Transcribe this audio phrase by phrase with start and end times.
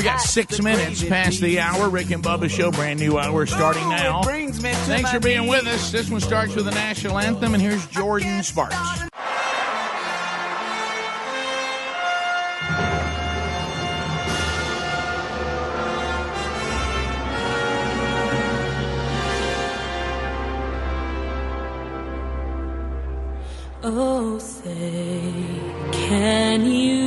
[0.00, 1.90] We got six minutes past the hour.
[1.90, 4.22] Rick and Bubba show, brand new hour starting now.
[4.22, 5.92] Thanks for being with us.
[5.92, 8.76] This one starts with the national anthem, and here's Jordin Sparks.
[23.82, 25.34] Oh, say,
[25.92, 26.99] can you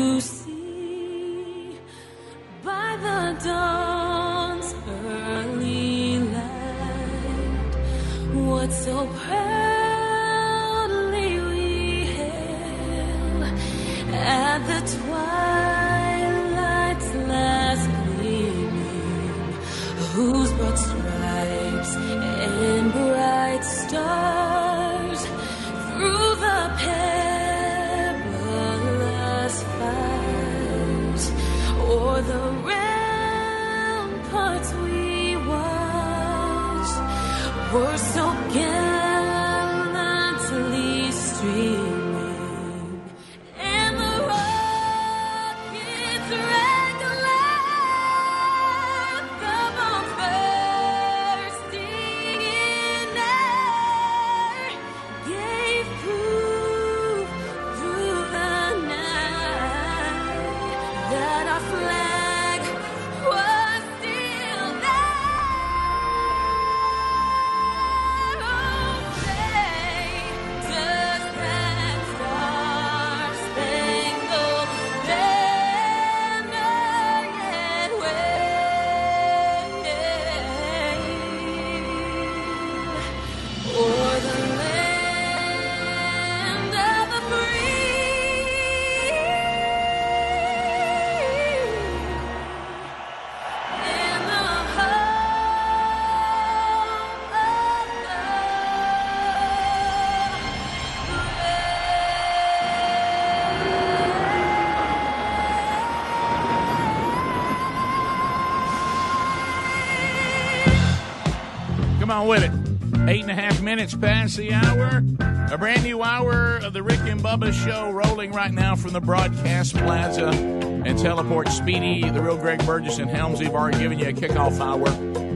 [112.23, 113.09] on with it.
[113.09, 115.03] Eight and a half minutes past the hour.
[115.51, 119.01] A brand new hour of the Rick and Bubba show rolling right now from the
[119.01, 124.07] broadcast plaza and teleport Speedy, the real Greg Burgess and Helmsy have already given you
[124.07, 124.87] a kickoff hour.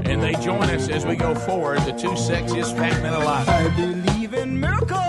[0.05, 3.47] And they join us as we go forward, the two sexiest fat men alive.
[3.49, 5.06] I believe in miracles.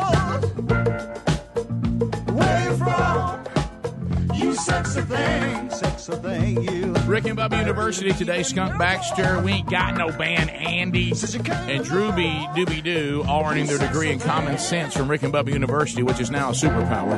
[7.38, 13.24] Bubba University today, Skunk Baxter, We Ain't Got No Band, Andy, and Drooby Dooby Doo,
[13.28, 16.48] all earning their degree in common sense from Rick and Bubba University, which is now
[16.48, 17.16] a superpower.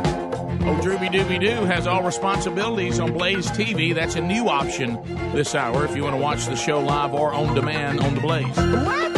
[0.63, 3.95] Oh, Drooby Dooby Doo has all responsibilities on Blaze TV.
[3.95, 5.01] That's a new option
[5.33, 8.21] this hour if you want to watch the show live or on demand on the
[8.21, 8.55] Blaze.
[8.57, 9.10] Where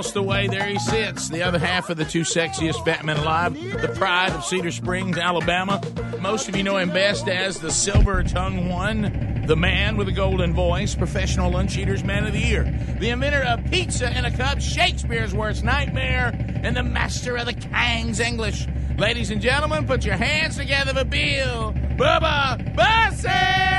[0.00, 3.18] Across the way, there he sits, the other half of the two sexiest fat men
[3.18, 5.78] alive, the pride of Cedar Springs, Alabama.
[6.20, 10.12] Most of you know him best as the Silver Tongue One, the man with a
[10.12, 12.64] golden voice, professional lunch eaters man of the year,
[12.98, 16.32] the inventor of pizza in a cup, Shakespeare's worst nightmare,
[16.62, 18.66] and the master of the Kang's English.
[18.96, 23.69] Ladies and gentlemen, put your hands together for Bill Bubba Bussey!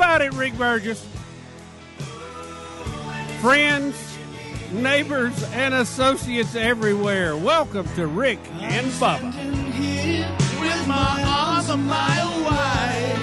[0.00, 1.06] About it, Rick Burgess?
[3.42, 3.94] Friends,
[4.72, 9.30] neighbors, and associates everywhere, welcome to Rick and Bubba.
[10.58, 13.18] With my arms a mile wide.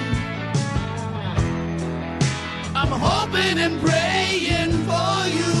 [2.76, 5.54] I'm hoping and praying for you.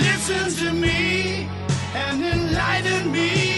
[0.00, 1.46] Listen to me
[1.94, 3.51] and enlighten me.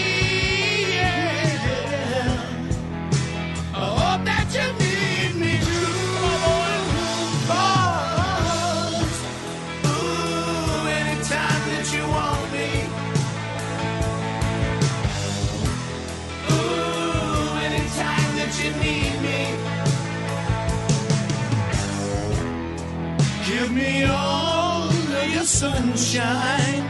[25.55, 26.83] Sunshine.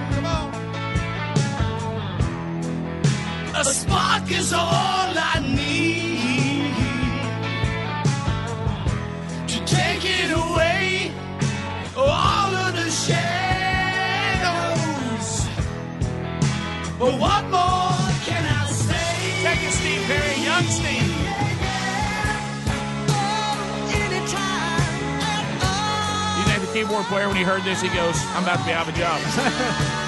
[3.61, 6.73] A spark is all I need
[9.51, 11.11] to take it away.
[11.95, 14.07] All of the shadows.
[16.99, 17.44] But what
[26.75, 28.97] keyboard player, when he heard this, he goes, I'm about to be out of a
[28.99, 29.21] job.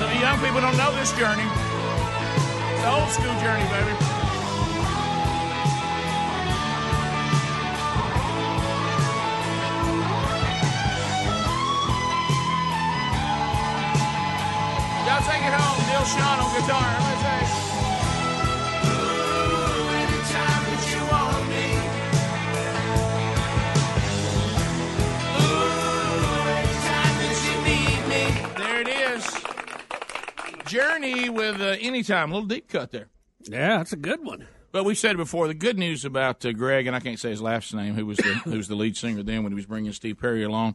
[0.00, 1.42] Of you young people don't know this journey.
[2.70, 4.13] It's the old school journey, baby.
[15.14, 15.78] Y'all take it home.
[15.86, 16.90] Neal Schon on guitar.
[16.90, 17.38] Everybody say.
[18.90, 21.66] Ooh, anytime that you want me.
[25.38, 28.22] Ooh, anytime that you need me.
[28.58, 29.22] There it is.
[30.68, 32.32] Journey with uh, anytime.
[32.32, 33.06] A little deep cut there.
[33.42, 34.48] Yeah, that's a good one.
[34.72, 35.46] But we've said before.
[35.46, 38.16] The good news about uh, Greg, and I can't say his last name, who was
[38.16, 40.74] the who was the lead singer then when he was bringing Steve Perry along.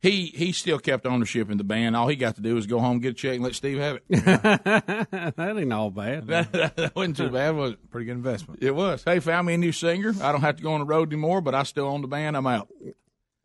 [0.00, 1.96] He he still kept ownership in the band.
[1.96, 3.96] All he got to do was go home, get a check, and let Steve have
[3.96, 4.04] it.
[4.08, 6.26] that ain't all bad.
[6.28, 7.90] that, that wasn't too bad, was it?
[7.90, 8.62] Pretty good investment.
[8.62, 9.02] It was.
[9.02, 10.14] Hey, found me a new singer.
[10.22, 12.36] I don't have to go on the road anymore, but I still own the band.
[12.36, 12.68] I'm out.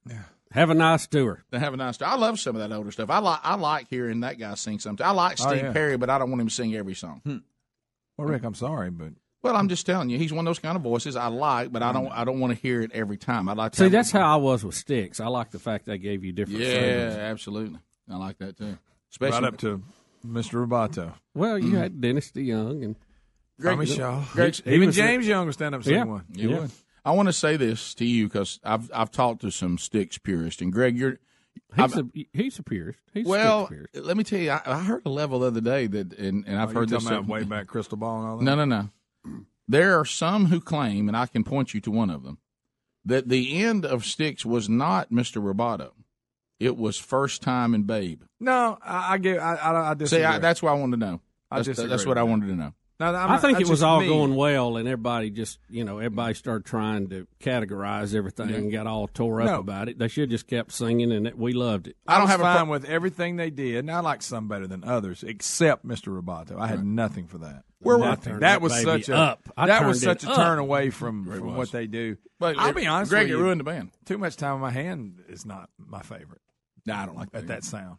[0.08, 0.18] Yeah.
[0.52, 1.44] Have a nice tour.
[1.52, 1.98] Have a nice.
[1.98, 2.08] tour.
[2.08, 3.10] I love some of that older stuff.
[3.10, 5.04] I like I like hearing that guy sing something.
[5.04, 5.74] I like Oh, Steve yeah.
[5.74, 7.22] Perry, but I don't want him to sing every song.
[7.26, 7.38] Hmm.
[8.18, 9.14] Well, Rick, I'm sorry, but
[9.44, 11.84] Well, I'm just telling you, he's one of those kind of voices I like, but
[11.84, 12.12] I don't mm.
[12.18, 13.50] I don't want to hear it every time.
[13.50, 15.20] I like to See, that's how I was with Styx.
[15.20, 17.16] I like the fact they gave you different Yeah, flavors.
[17.18, 17.80] absolutely.
[18.10, 18.78] I like that too.
[19.12, 19.84] Especially right up to
[20.26, 20.66] Mr.
[20.66, 21.14] Roboto.
[21.36, 21.78] Well, you mm.
[21.78, 22.96] had Dennis DeYoung and
[23.60, 24.24] Greg, Tommy Shaw.
[24.34, 26.04] Greg's- He Even was the- James Young will stand up sing Yeah.
[26.06, 26.24] one.
[26.34, 26.60] You Yeah.
[26.62, 26.72] would.
[27.06, 30.62] I want to say this to you because I've I've talked to some Styx purists,
[30.62, 31.20] and Greg, you're
[31.76, 33.00] he's I've- a he's a purist.
[33.14, 33.66] He's well.
[33.66, 33.96] a purist.
[33.98, 36.58] Let me tell you, I, I heard a level the other day that, and, and
[36.58, 38.44] I've Oh, heard this talking about stuff- way back crystal ball and all that.
[38.46, 38.90] No, no, no.
[39.68, 42.40] There are some who claim, and I can point you to one of them,
[43.06, 45.42] that the end of Styx was not Mr.
[45.42, 45.92] Roboto.
[46.60, 48.22] It was first time and Babe.
[48.40, 49.40] no, I, I get.
[49.40, 50.24] I, I, I disagree.
[50.24, 51.22] See, I, that's what I wanted to know.
[51.52, 52.74] I That's, disagree that's what I wanted to know.
[53.00, 54.08] No, no, I'm I think that's it was all me.
[54.08, 58.88] going well, and everybody just you know everybody started trying to categorize everything and got
[58.88, 59.60] all tore up No.
[59.60, 59.98] about it.
[59.98, 61.98] They should have just kept singing, and it, we loved it.
[62.08, 63.78] I, I don't was have a problem with everything they did.
[63.80, 66.18] And I like some better than others, except Mr.
[66.22, 66.58] Roboto.
[66.60, 67.64] I had nothing for that.
[67.80, 69.50] Where were- That that was such a up.
[69.58, 72.18] I that was such it a turn away from, from what they do.
[72.40, 73.44] But I'll be honest Greg, with it you.
[73.44, 73.90] ruined the band.
[74.06, 76.42] Too much time in my hand is not my favorite
[76.86, 77.98] No, I don't like at that sound.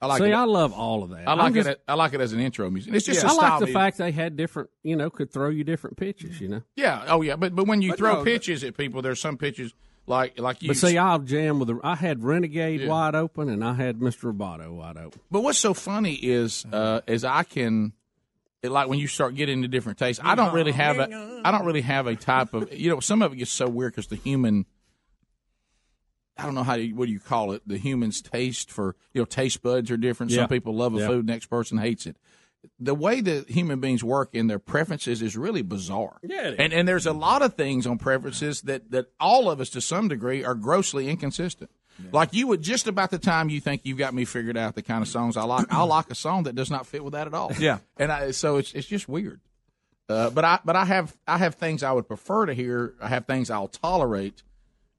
[0.00, 0.32] I like See, it.
[0.34, 1.26] I love all of that.
[1.28, 1.82] I like just- it.
[1.88, 2.94] I like it as an intro music.
[2.94, 3.30] It's just Yeah.
[3.30, 3.74] I like the music.
[3.74, 6.62] fact they had different, you know, could throw you different pitches, you know.
[6.76, 7.04] Yeah.
[7.08, 7.36] Oh, yeah.
[7.36, 9.74] But but when you But throw no, pitches at people, there's some pitches
[10.06, 10.68] like like you.
[10.68, 11.80] But see, I'll jam with the.
[11.82, 12.88] I had Renegade Yeah.
[12.88, 14.32] wide open, and I had Mr.
[14.32, 15.20] Roboto wide open.
[15.30, 17.92] But what's so funny is uh, is I can
[18.62, 20.20] it, like when you start getting into different tastes.
[20.24, 23.20] I don't really have a I don't really have a type of you know some
[23.22, 24.64] of it gets so weird because the human.
[26.38, 27.62] I don't know how you, what do you call it?
[27.66, 30.32] The human's taste for you know taste buds are different.
[30.32, 30.42] Yeah.
[30.42, 31.06] Some people love a Yeah.
[31.08, 32.16] food, next person hates it.
[32.80, 36.18] The way that human beings work in their preferences is really bizarre.
[36.22, 39.70] Yeah, and and there's a lot of things on preferences that that all of us
[39.70, 41.70] to some degree are grossly inconsistent.
[42.12, 44.82] Like you would just about the time you think you've got me figured out the
[44.82, 47.26] kind of songs I like, I like a song that does not fit with that
[47.26, 47.50] at all.
[47.58, 47.78] Yeah.
[47.96, 49.40] and I, so it's it's just weird.
[50.08, 52.94] Uh, but I but I have I have things I would prefer to hear.
[53.00, 54.42] I have things I'll tolerate,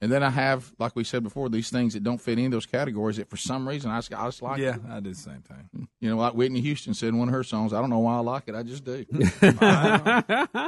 [0.01, 2.51] and then I have like we said before these things that don't fit any of
[2.51, 4.59] those categories that for some reason I just, I just like.
[4.59, 5.87] Yeah, I did the same thing.
[5.99, 7.73] You know, like Whitney Houston said in one of her songs.
[7.73, 8.53] I don't know why I like it.
[8.53, 9.03] I just do.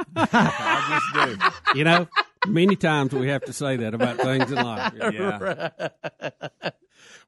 [0.04, 1.78] I just do.
[1.78, 2.08] You know,
[2.48, 4.92] many times we have to say that about things in life.
[5.12, 5.90] Yeah.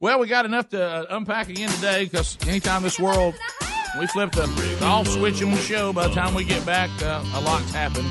[0.00, 3.37] Well, we got enough to uh, unpack again today because anytime this world,
[4.00, 4.47] we flip the,
[4.81, 7.73] the off switch and we show, by the time we get back, uh, a lot's
[7.73, 8.11] happened.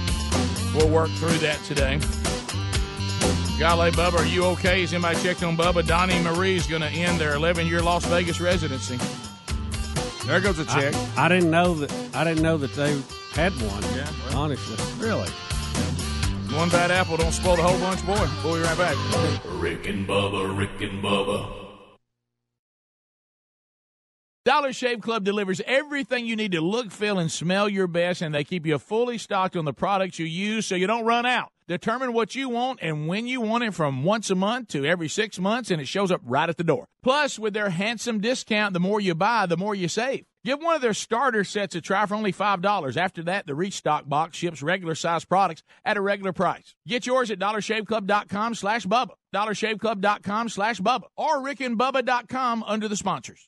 [0.73, 1.99] We'll work through that today.
[3.61, 4.81] Golly, Bubba, are you okay?
[4.81, 5.85] Has anybody checked on Bubba?
[5.85, 8.97] Donny Marie is going to end their 11 year Las Vegas residency.
[10.25, 10.95] There goes a check.
[11.15, 12.15] I didn't know that.
[12.15, 12.99] I didn't know that they
[13.33, 13.83] had one.
[13.95, 14.39] Yeah, well.
[14.39, 14.77] honestly.
[14.97, 15.29] really?
[16.57, 18.27] One bad apple don't spoil the whole bunch, boy.
[18.43, 18.97] We'll be right back.
[19.45, 21.60] Rick and Bubba, Rick and Bubba.
[24.43, 28.33] Dollar Shave Club delivers everything you need to look, feel, and smell your best, and
[28.33, 31.49] they keep you fully stocked on the products you use so you don't run out.
[31.67, 35.07] Determine what you want and when you want it from once a month to every
[35.07, 36.87] six months, and it shows up right at the door.
[37.03, 40.25] Plus, with their handsome discount, the more you buy, the more you save.
[40.43, 42.97] Give one of their starter sets a try for only $5.
[42.97, 46.73] After that, the Restock box ships regular size products at a regular price.
[46.87, 53.47] Get yours at dollarshaveclub.com slash Bubba, dollarshaveclub.com slash Bubba, or rickandbubba.com under the sponsors.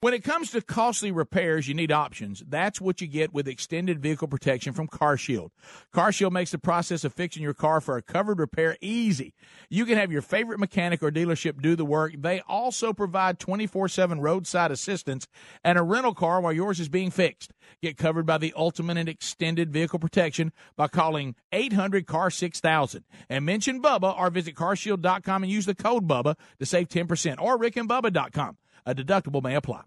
[0.00, 2.44] When it comes to costly repairs, you need options.
[2.46, 5.50] That's what you get with extended vehicle protection from CarShield.
[5.92, 9.34] CarShield makes the process of fixing your car for a covered repair easy.
[9.68, 12.14] You can have your favorite mechanic or dealership do the work.
[12.16, 15.26] They also provide 24/7 roadside assistance
[15.64, 17.52] and a rental car while yours is being fixed.
[17.82, 23.44] Get covered by the ultimate and extended vehicle protection by calling 800 car 6000 and
[23.44, 28.58] mention Bubba or visit carshield.com and use the code Bubba to save 10% or rickandbubba.com.
[28.88, 29.82] A deductible may apply.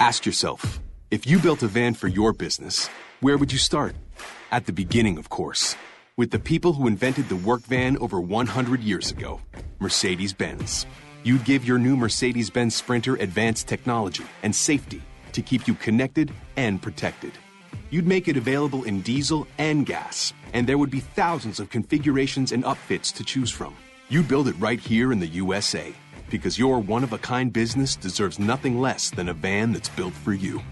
[0.00, 2.88] Ask yourself if you built a van for your business,
[3.20, 3.94] where would you start?
[4.50, 5.76] At the beginning, of course,
[6.16, 9.42] with the people who invented the work van over 100 years ago
[9.80, 10.86] Mercedes Benz.
[11.24, 16.32] You'd give your new Mercedes Benz Sprinter advanced technology and safety to keep you connected
[16.56, 17.32] and protected.
[17.90, 22.52] You'd make it available in diesel and gas, and there would be thousands of configurations
[22.52, 23.76] and upfits to choose from.
[24.08, 25.92] You'd build it right here in the USA
[26.32, 30.14] because your one of a kind business deserves nothing less than a van that's built
[30.14, 30.62] for you.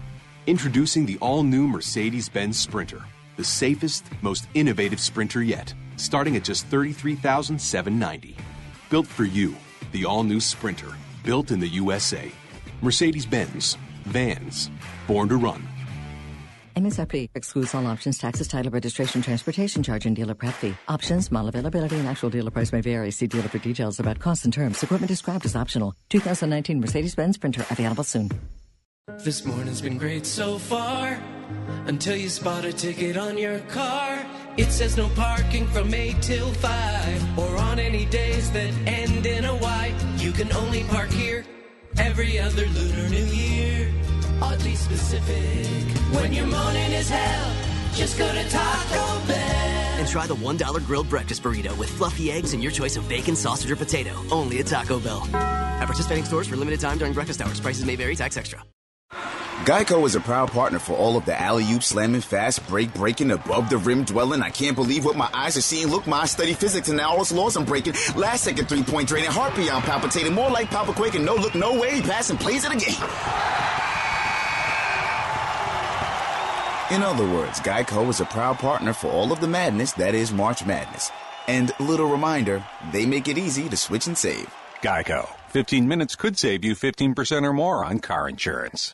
[0.47, 3.03] Introducing the all new Mercedes Benz Sprinter,
[3.37, 8.35] the safest, most innovative Sprinter yet, starting at just 33,790.
[8.89, 9.55] Built for you,
[9.91, 12.31] the all new Sprinter, built in the USA.
[12.81, 14.71] Mercedes Benz, vans,
[15.05, 15.61] born to run.
[16.81, 20.73] MSRP excludes all options, taxes, title, registration, transportation charge, and dealer prep fee.
[20.87, 23.11] Options, model availability, and actual dealer price may vary.
[23.11, 24.81] See dealer for details about costs and terms.
[24.81, 25.93] Equipment described as optional.
[26.09, 28.31] 2019 Mercedes-Benz Sprinter available soon.
[29.19, 31.21] This morning's been great so far
[31.85, 34.25] until you spot a ticket on your car.
[34.57, 39.45] It says no parking from 8 till 5 or on any days that end in
[39.45, 39.93] a Y.
[40.17, 41.45] You can only park here
[41.99, 43.93] every other Lunar New Year.
[44.41, 45.97] Oddly specific.
[46.13, 47.53] When your morning is hell,
[47.93, 49.37] just go to Taco Bell.
[49.99, 53.35] And try the $1 grilled breakfast burrito with fluffy eggs and your choice of bacon,
[53.35, 54.11] sausage, or potato.
[54.31, 55.27] Only at Taco Bell.
[55.33, 57.59] At participating stores for limited time during breakfast hours.
[57.59, 58.63] Prices may vary, tax extra.
[59.65, 63.29] Geico is a proud partner for all of the alley oop slamming, fast break breaking,
[63.29, 64.41] above the rim dwelling.
[64.41, 65.87] I can't believe what my eyes are seeing.
[65.87, 67.93] Look, my study physics and now all its laws I'm breaking.
[68.15, 71.23] Last second three point draining, heart beyond palpitating, more like Papa Quaking.
[71.23, 72.97] No look, no way, passing plays it again.
[76.91, 80.33] In other words, Geico is a proud partner for all of the madness that is
[80.33, 81.09] March Madness.
[81.47, 84.53] And little reminder, they make it easy to switch and save.
[84.81, 85.25] Geico.
[85.51, 88.93] 15 minutes could save you 15% or more on car insurance.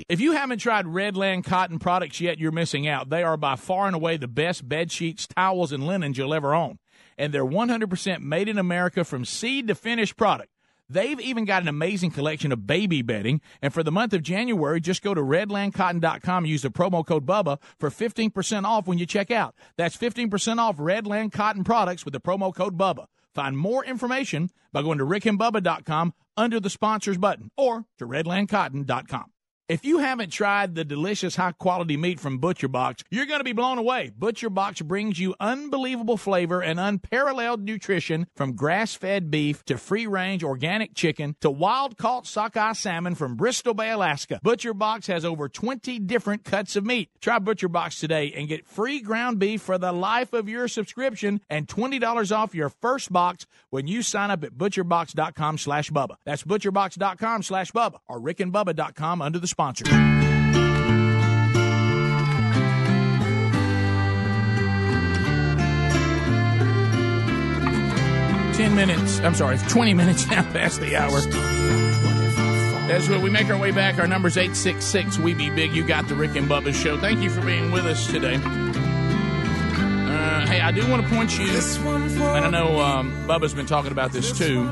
[0.09, 3.09] If you haven't tried Redland cotton products yet, you're missing out.
[3.09, 6.53] They are by far and away the best bed sheets, towels, and linens you'll ever
[6.53, 6.79] own.
[7.17, 10.49] And they're 100% made in America from seed to finished product.
[10.89, 13.39] They've even got an amazing collection of baby bedding.
[13.61, 17.25] And for the month of January, just go to redlandcotton.com and use the promo code
[17.25, 19.55] BUBBA for 15% off when you check out.
[19.77, 23.05] That's 15% off Redland Cotton products with the promo code BUBBA.
[23.33, 29.31] Find more information by going to rickandbubba.com under the sponsors button or to redlandcotton.com.
[29.71, 33.45] If you haven't tried the delicious high quality meat from Butcher Box, you're going to
[33.45, 34.11] be blown away.
[34.13, 40.07] Butcher Box brings you unbelievable flavor and unparalleled nutrition from grass fed beef to free
[40.07, 44.41] range organic chicken to wild caught sockeye salmon from Bristol Bay, Alaska.
[44.43, 47.09] Butcher Box has over 20 different cuts of meat.
[47.21, 51.39] Try Butcher Box today and get free ground beef for the life of your subscription
[51.49, 56.17] and $20 off your first box when you sign up at butcherbox.com slash Bubba.
[56.25, 59.87] That's butcherbox.com slash Bubba or rickandbubba.com under the sponsors.
[68.57, 69.19] Ten minutes.
[69.19, 71.19] I'm sorry, 20 minutes now past the hour.
[72.91, 75.73] As we make our way back, our number's 866 We Be Big.
[75.73, 76.99] You got the Rick and Bubba show.
[76.99, 78.37] Thank you for being with us today.
[80.41, 83.91] Uh, Hey, I do want to point you, and I know um, Bubba's been talking
[83.91, 84.67] about this too.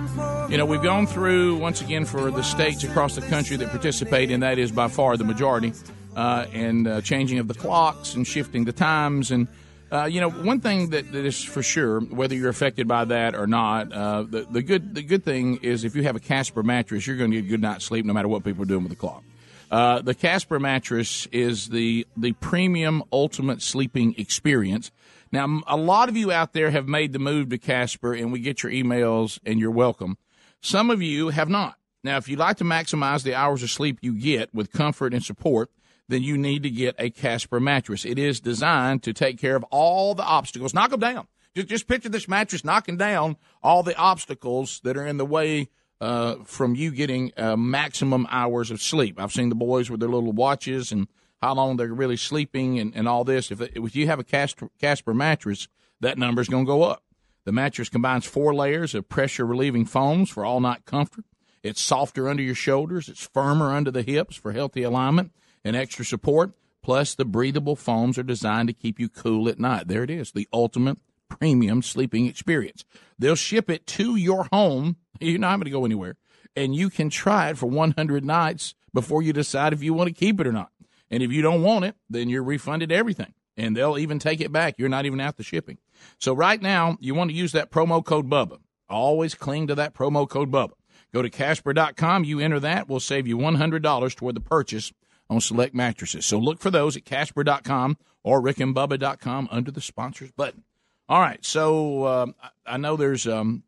[0.49, 4.31] You know, we've gone through once again for the states across the country that participate,
[4.31, 5.73] and that is by far the majority,
[6.15, 9.29] uh, and uh, changing of the clocks and shifting the times.
[9.29, 9.47] And
[9.91, 13.35] uh, you know, one thing that, that is for sure, whether you're affected by that
[13.35, 16.63] or not, uh, the, the good the good thing is if you have a Casper
[16.63, 18.83] mattress, you're going to get a good night's sleep no matter what people are doing
[18.83, 19.23] with the clock.
[19.69, 24.89] Uh, the Casper mattress is the the premium ultimate sleeping experience.
[25.31, 28.39] Now, a lot of you out there have made the move to Casper, and we
[28.39, 30.17] get your emails, and you're welcome.
[30.61, 31.75] Some of you have not.
[32.03, 35.23] Now, if you'd like to maximize the hours of sleep you get with comfort and
[35.23, 35.69] support,
[36.07, 38.05] then you need to get a Casper mattress.
[38.05, 40.73] It is designed to take care of all the obstacles.
[40.73, 41.27] Knock them down.
[41.55, 45.69] Just, just picture this mattress knocking down all the obstacles that are in the way
[46.01, 49.19] uh, from you getting uh, maximum hours of sleep.
[49.19, 51.07] I've seen the boys with their little watches and
[51.41, 53.51] how long they're really sleeping and, and all this.
[53.51, 55.67] If, if you have a Casper, mattress,
[56.01, 57.03] that number is going to go up.
[57.45, 61.25] The mattress combines four layers of pressure relieving foams for all night comfort.
[61.63, 65.31] It's softer under your shoulders, it's firmer under the hips for healthy alignment
[65.63, 66.51] and extra support.
[66.81, 69.87] Plus, the breathable foams are designed to keep you cool at night.
[69.87, 72.85] There it is, the ultimate premium sleeping experience.
[73.17, 74.97] They'll ship it to your home.
[75.19, 76.15] You're not going to go anywhere.
[76.55, 80.13] And you can try it for 100 nights before you decide if you want to
[80.13, 80.71] keep it or not.
[81.11, 83.33] And if you don't want it, then you're refunded everything.
[83.57, 84.75] And they'll even take it back.
[84.77, 85.79] You're not even out the shipping.
[86.17, 88.59] So right now, you want to use that promo code BUBBA.
[88.89, 90.73] Always cling to that promo code BUBBA.
[91.13, 92.23] Go to Casper.com.
[92.23, 92.87] You enter that.
[92.87, 94.93] We'll save you $100 toward the purchase
[95.29, 96.25] on select mattresses.
[96.25, 100.63] So look for those at Casper.com or RickandBubba.com under the sponsors button.
[101.07, 101.43] All right.
[101.43, 102.35] So um,
[102.65, 103.63] I know there's um,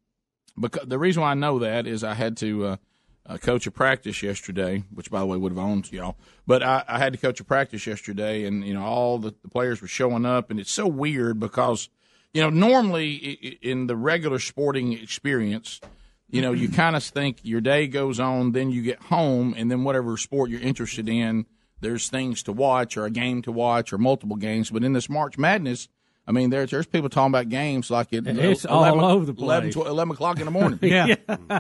[0.60, 2.76] because the reason why I know that is I had to uh,
[3.26, 6.18] uh, coach a practice yesterday, which by the way would have owned y'all.
[6.48, 9.50] But I, I had to coach a practice yesterday, and you know all the, the
[9.50, 11.90] players were showing up, and it's so weird because
[12.34, 13.16] you know normally
[13.62, 15.80] in the regular sporting experience,
[16.30, 19.70] you know you kind of think your day goes on, then you get home, and
[19.70, 21.46] then whatever sport you're interested in,
[21.80, 24.72] there's things to watch or a game to watch or multiple games.
[24.72, 25.88] But in this March Madness.
[26.28, 28.28] I mean, there's there's people talking about games like it.
[28.28, 29.74] It's all over the 11, place.
[29.74, 30.80] 12, 11 o'clock in the morning.
[30.82, 31.16] Yeah.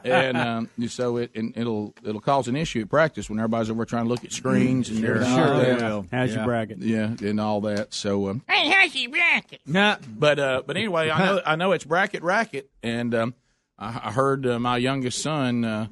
[0.05, 3.85] and um, so it and it'll it'll cause an issue at practice when everybody's over
[3.85, 5.15] trying to look at screens and Sure.
[5.15, 5.81] everything Sure like they that.
[5.81, 6.05] will.
[6.11, 6.77] How's your bracket?
[6.79, 7.93] Yeah, and all that.
[7.93, 9.61] So, um, Hey, how's your bracket?
[9.65, 9.97] Nah.
[10.07, 13.33] but uh, but anyway, I know I know it's bracket racket, and um,
[13.79, 15.87] I, I heard uh, my youngest son uh,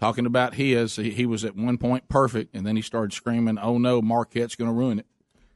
[0.00, 0.96] talking about his.
[0.96, 4.56] He, he was at one point perfect, and then he started screaming, "Oh no, Marquette's
[4.56, 5.06] going to ruin it."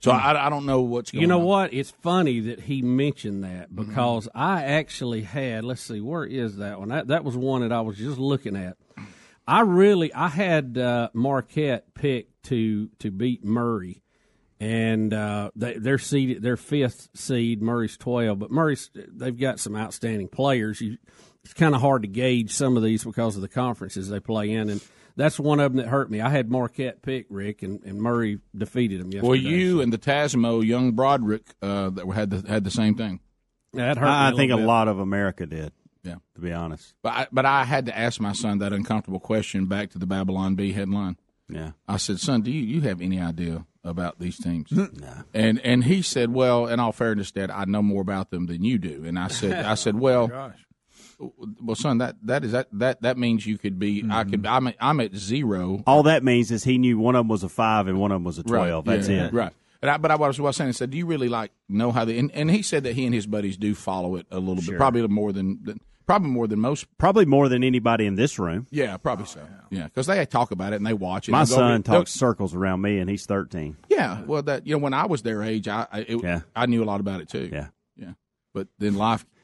[0.00, 1.44] So I, I don't know what's going You know on.
[1.46, 1.74] what?
[1.74, 5.64] It's funny that he mentioned that because I actually had.
[5.64, 6.88] Let's see, where is that one?
[6.90, 8.76] That that was one that I was just looking at.
[9.46, 14.02] I really, I had uh, Marquette picked to to beat Murray,
[14.60, 17.60] and uh, they, they're seeded, they're fifth seed.
[17.62, 20.80] Murray's twelve, but Murray's they've got some outstanding players.
[20.80, 20.98] You,
[21.44, 24.50] it's kind of hard to gauge some of these because of the conferences they play
[24.50, 24.80] in, and
[25.18, 26.20] that's one of them that hurt me.
[26.20, 29.26] I had Marquette pick Rick, and, and Murray defeated him yesterday.
[29.26, 33.20] Well, you and the Tasmo, young Broderick, uh, that had the, had the same thing.
[33.72, 35.72] That hurt I, me I think a lot of America did.
[36.04, 36.94] Yeah, to be honest.
[37.02, 40.06] But I, but I had to ask my son that uncomfortable question back to the
[40.06, 41.16] Babylon Bee headline.
[41.48, 41.72] Yeah.
[41.88, 44.70] I said, son, do you, you have any idea about these teams?
[44.70, 45.24] No.
[45.34, 48.62] And and he said, well, in all fairness, Dad, I know more about them than
[48.62, 49.04] you do.
[49.04, 50.52] And I said, I said, well,
[51.18, 54.04] well, son, that that is that that that means you could be.
[54.10, 54.42] I could.
[54.42, 54.46] Mm-hmm.
[54.46, 55.82] I'm at, I'm at zero.
[55.86, 58.16] All that means is he knew one of them was a five and one of
[58.16, 58.86] them was a twelve.
[58.86, 59.32] Right, That's yeah, it.
[59.32, 59.52] Right.
[59.80, 62.04] And I, but I was, was saying, I said, do you really like know how
[62.04, 62.18] the?
[62.18, 64.76] And, and he said that he and his buddies do follow it a little bit,
[64.76, 66.86] probably more than, than probably more than most.
[66.98, 68.66] Probably more than anybody in this room.
[68.70, 69.40] Yeah, probably so.
[69.40, 71.32] Oh, yeah, because they talk about it and they watch it.
[71.32, 73.76] My They'll go- son talks circles around me, and he's thirteen.
[73.88, 76.82] Yeah, well, that you know, when I was their age, I I, it, I knew
[76.82, 77.48] a lot about it too.
[77.52, 78.14] Yeah, yeah.
[78.52, 79.37] But then life things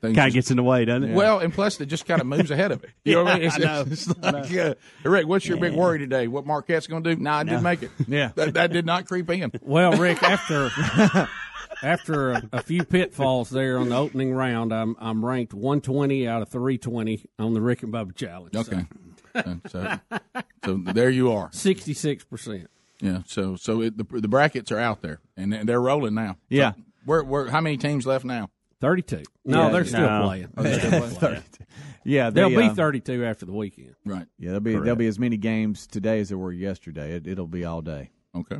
[0.00, 1.14] Kind of gets in the way, doesn't it?
[1.14, 2.90] Well, and plus it just kind of moves ahead of it.
[3.04, 3.42] You know what I mean?
[3.46, 3.84] It's, I know.
[3.88, 4.74] it's like, uh,
[5.04, 6.28] Rick, what's your big worry today?
[6.28, 7.20] What Marquette's going to do?
[7.20, 7.90] No, I didn't make it.
[8.06, 8.30] Yeah.
[8.36, 9.50] that, that did not creep in.
[9.60, 10.70] Well, Rick, after
[11.82, 16.42] after a, a few pitfalls there on the opening round, I'm I'm ranked 120 out
[16.42, 18.54] of 320 on the Rick and Bubba challenge.
[18.54, 18.86] Okay.
[19.34, 19.98] Uh, so,
[20.64, 21.48] so there you are.
[21.52, 22.70] 66 percent.
[23.00, 23.22] Yeah.
[23.26, 26.36] So so it, the the brackets are out there and they're rolling now.
[26.48, 26.72] Yeah.
[26.72, 28.50] So we're, we're how many teams left now?
[28.82, 29.22] 32.
[29.44, 30.22] No, Yeah, they're still no.
[30.24, 30.48] playing.
[30.56, 31.42] Oh, they're still playing.
[32.04, 33.94] Yeah, they'll be uh, 32 after the weekend.
[34.04, 34.26] Right.
[34.38, 37.12] Yeah, there'll be there'll be as many games today as there were yesterday.
[37.12, 38.10] It, it'll be all day.
[38.34, 38.58] Okay.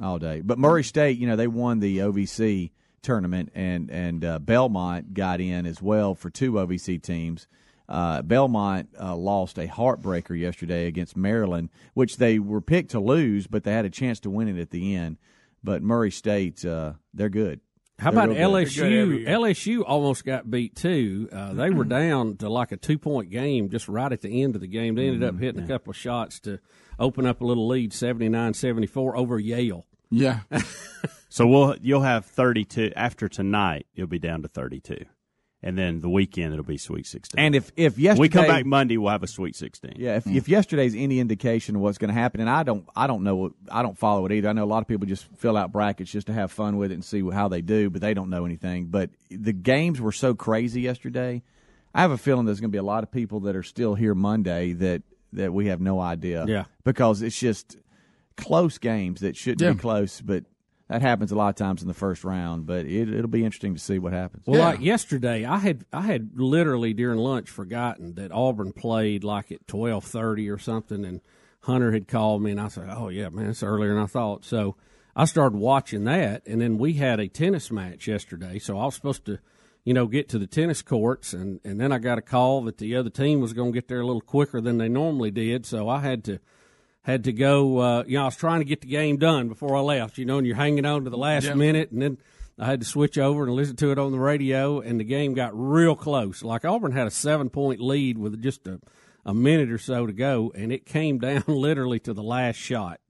[0.00, 0.42] All day.
[0.42, 2.70] But Murray State, you know, they won the OVC
[3.02, 7.48] tournament, and and uh, Belmont got in as well for two OVC teams.
[7.88, 13.48] Uh, Belmont uh, lost a heartbreaker yesterday against Maryland, which they were picked to lose,
[13.48, 15.18] but they had a chance to win it at the end.
[15.64, 17.60] But Murray State, uh, they're good.
[17.98, 18.30] How about.
[18.30, 19.24] LSU?
[19.26, 21.28] LSU almost got beat too.
[21.32, 24.54] Uh, they were down to like a two point game just right at the end
[24.54, 24.94] of the game.
[24.94, 25.36] They ended Mm-hmm.
[25.36, 26.58] up hitting a couple of shots to
[26.98, 29.86] open up a little lead 79 74 over Yale.
[30.10, 30.40] Yeah.
[31.28, 33.86] So we'll you'll have 32 after tonight.
[33.92, 35.04] You'll be down to 32,
[35.64, 37.40] and then the weekend it'll be Sweet 16.
[37.40, 39.94] And if if yesterday we come back Monday, we'll have a Sweet 16.
[39.96, 40.36] Yeah, if, hmm.
[40.36, 43.54] if yesterday's any indication of what's going to happen, and I don't, I don't know,
[43.72, 44.48] I don't follow it either.
[44.50, 46.90] I know a lot of people just fill out brackets just to have fun with
[46.90, 48.86] it and see how they do, but they don't know anything.
[48.86, 51.42] But the games were so crazy yesterday.
[51.94, 53.94] I have a feeling there's going to be a lot of people that are still
[53.94, 56.44] here Monday that that we have no idea.
[56.46, 56.64] Yeah.
[56.84, 57.76] because it's just
[58.36, 59.72] close games that shouldn't Yeah.
[59.72, 60.44] be close, but.
[60.88, 63.74] That happens a lot of times in the first round, but it, it'll be interesting
[63.74, 64.46] to see what happens.
[64.46, 69.50] Well, like yesterday, I had I had literally during lunch forgotten that Auburn played like
[69.50, 71.22] at twelve thirty or something, and
[71.60, 74.44] Hunter had called me, and I said, "Oh yeah, man, it's earlier than I thought."
[74.44, 74.76] So
[75.16, 78.94] I started watching that, and then we had a tennis match yesterday, so I was
[78.94, 79.38] supposed to,
[79.84, 82.76] you know, get to the tennis courts, and and then I got a call that
[82.76, 85.64] the other team was going to get there a little quicker than they normally did,
[85.64, 86.40] so I had to
[87.04, 87.78] had to go.
[87.78, 90.18] Uh, you know, I was trying to get the game done before I left.
[90.18, 91.54] You know, and you're hanging on to the last Yeah.
[91.54, 92.18] minute, and then
[92.58, 95.34] I had to switch over and listen to it on the radio, and the game
[95.34, 96.42] got real close.
[96.42, 98.80] Like Auburn had a seven point lead with just a,
[99.24, 103.00] a minute or so to go, and it came down literally to the last shot.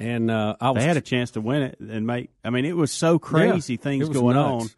[0.00, 2.30] And uh, I was They had a chance to win it and make.
[2.44, 4.64] I mean, it was so crazy Yeah, things was going nuts.
[4.64, 4.68] on.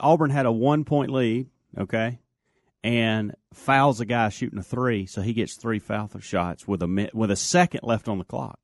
[0.00, 2.18] Auburn had a one point lead, okay,
[2.84, 7.10] and fouls a guy shooting a three, so he gets three foul shots with a
[7.14, 8.58] with a second left on the clock.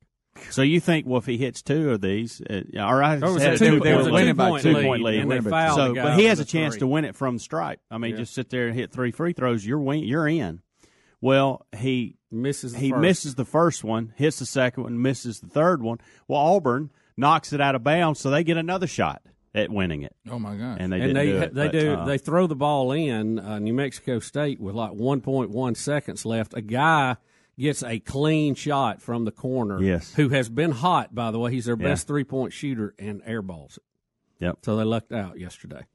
[0.49, 3.33] So you think, well, if he hits two of these, uh, all right, Oh, it
[3.35, 4.23] was had a a two- two-point it was a lead.
[4.25, 6.73] two-point Two point lead, and they fouled so, the but he has a a chance
[6.75, 6.79] three.
[6.79, 7.79] to win it from the stripe.
[7.89, 8.17] I mean, Yeah.
[8.17, 9.65] just sit there and hit three free throws.
[9.65, 10.59] You're win- you're in.
[11.21, 12.73] Well, he misses.
[12.73, 13.01] The he first.
[13.01, 15.99] misses the first one, hits the second one, misses the third one.
[16.27, 19.21] Well, Auburn knocks it out of bounds, so they get another shot
[19.55, 20.15] at winning it.
[20.29, 20.77] Oh my God!
[20.79, 23.39] And they and they do it, they but, do uh, they throw the ball in
[23.39, 26.53] uh, New Mexico State with like 1.1 seconds left.
[26.53, 27.15] A guy
[27.57, 29.81] gets a clean shot from the corner.
[29.81, 30.13] Yes.
[30.13, 31.51] who has been hot by the way.
[31.51, 31.87] He's their Yeah.
[31.87, 33.83] best three point shooter and airballs it.
[34.41, 34.59] Yep.
[34.63, 35.85] So they lucked out yesterday.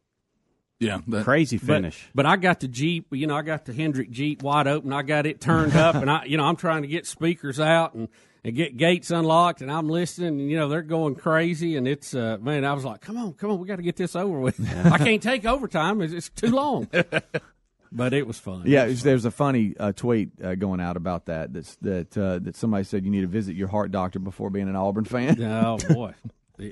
[0.79, 2.09] Yeah, that, crazy But- finish.
[2.15, 4.95] But, I got the Jeep, you know, I got the Hendrick Jeep wide open.
[4.95, 7.93] I got it turned up, and I, you know, I'm trying to get speakers out
[7.93, 8.09] and,
[8.45, 12.15] and get gates unlocked, and I'm listening, and you know, they're going crazy, and it's,
[12.15, 14.39] uh, man, I was like, come on, come on, we got to get this over
[14.39, 14.59] with.
[14.87, 16.89] I can't take overtime; it's, it's too long.
[17.93, 18.63] but it was fun.
[18.67, 21.53] Yeah, it's- there's a funny uh, tweet uh, going out about that.
[21.53, 24.69] That's, that uh, that somebody said you need to visit your heart doctor before being
[24.69, 25.37] an Auburn fan.
[25.43, 26.15] Oh boy.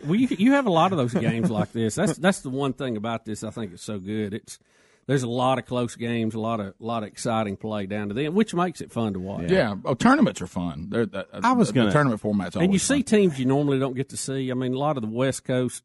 [0.05, 1.95] Well, you, you have a lot of those games like this.
[1.95, 3.43] That's that's the one thing about this.
[3.43, 4.35] I think it's so good.
[4.35, 4.59] It's
[5.09, 8.15] there's a lot of close games, a lot of lot of exciting play down to
[8.15, 9.51] the end, which makes it fun to watch.
[9.51, 9.75] Yeah.
[9.85, 10.89] Oh, tournaments are fun.
[10.91, 13.03] They're, uh, I was gonna- tournament format's always and you see fun.
[13.05, 14.51] teams you normally don't get to see.
[14.51, 15.83] I mean, a lot of the West Coast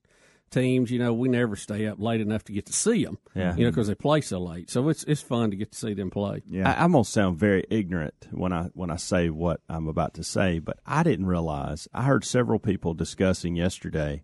[0.51, 3.17] teams, you know, we never stay up late enough to get to see them.
[3.33, 3.55] Yeah.
[3.55, 4.69] you know, because they play so late.
[4.69, 6.41] So it's it's fun to get to see them play.
[6.47, 6.69] Yeah.
[6.71, 10.23] I, I'm gonna sound very ignorant when I when I say what I'm about to
[10.23, 11.87] say, but I didn't realize.
[11.93, 14.21] I heard several people discussing yesterday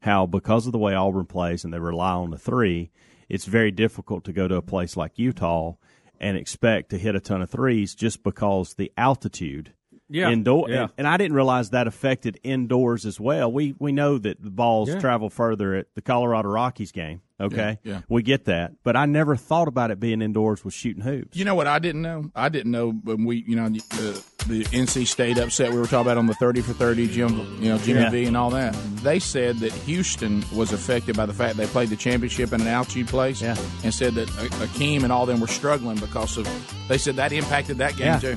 [0.00, 2.90] how because of the way Auburn plays and they rely on the three,
[3.28, 5.74] it's very difficult to go to a place like Utah
[6.20, 9.72] and expect to hit a ton of threes just because the altitude.
[10.14, 10.82] Yeah, Indoor, yeah.
[10.82, 13.50] and, and I didn't realize that affected indoors as well.
[13.52, 15.00] We we know that the balls Yeah.
[15.00, 17.20] travel further at the Colorado Rockies game.
[17.40, 18.00] Okay, Yeah, yeah.
[18.08, 21.36] we get that, but I never thought about it being indoors with shooting hoops.
[21.36, 22.30] You know what I didn't know?
[22.32, 26.02] I didn't know when we, you know, the, the NC State upset we were talking
[26.02, 28.10] about on the thirty for thirty, Jim, you know, Jimmy Yeah.
[28.10, 28.72] V and all that.
[29.02, 32.68] They said that Houston was affected by the fact they played the championship in an
[32.68, 33.56] altitude place, Yeah.
[33.82, 36.46] and said that A- Akeem and all them were struggling because of.
[36.86, 38.36] They said that impacted that game too.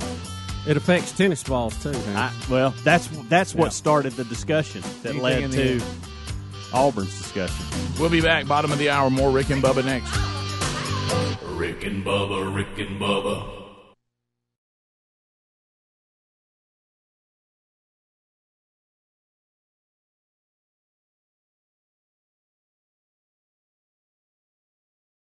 [0.67, 1.91] It affects tennis balls too.
[1.93, 2.15] man.
[2.17, 3.69] I, well, that's that's what Yeah.
[3.69, 5.81] started the discussion that Anything led to.
[6.73, 7.65] Auburn's discussion.
[7.99, 9.09] We'll be back, bottom of the hour.
[9.09, 10.13] More Rick and Bubba next.
[11.57, 13.56] Rick and Bubba, Rick and Bubba.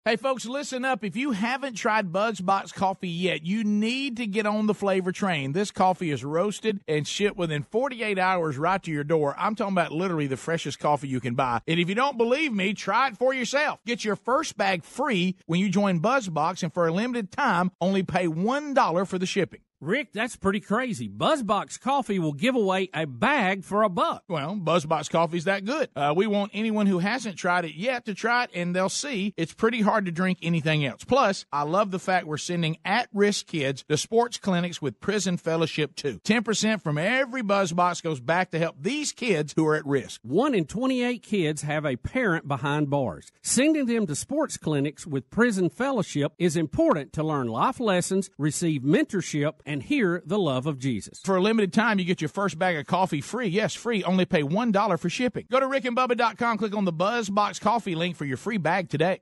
[0.06, 1.06] Hey, folks, listen up.
[1.06, 5.54] If you haven't tried Buzzbox coffee yet, you need to get on the flavor train.
[5.54, 9.34] This coffee is roasted and shipped within 48 hours right to your door.
[9.40, 11.62] I'm talking about literally the freshest coffee you can buy.
[11.70, 13.80] And if you don't believe me, try it for yourself.
[13.86, 18.04] Get your first bag free when you join Buzzbox, and for a limited time, only
[18.04, 19.62] pay $1 for the shipping.
[19.84, 21.10] Rick, that's pretty crazy.
[21.10, 24.24] Buzzbox Coffee will give away a bag for a buck.
[24.30, 25.90] Well, Buzzbox Coffee's that good.
[25.96, 29.34] Uh, we want anyone who hasn't tried it yet to try it, and they'll see
[29.36, 31.04] it's pretty hard to drink anything else.
[31.04, 35.96] Plus, I love the fact we're sending at-risk kids to sports clinics with Prison Fellowship
[35.96, 36.20] too.
[36.24, 40.22] Ten percent from every Buzzbox goes back to help these kids who are at risk.
[40.24, 43.32] One in 28 kids have a parent behind bars.
[43.42, 48.82] Sending them to sports clinics with Prison Fellowship is important to learn life lessons, receive
[48.82, 51.20] mentorship, and hear the love of Jesus.
[51.20, 53.48] For a limited time, you get your first bag of coffee free.
[53.48, 54.04] Yes, free.
[54.04, 55.46] Only pay $1 for shipping.
[55.50, 59.22] Go to rickandbubba.com, click on the Buzzbox Coffee link for your free bag today.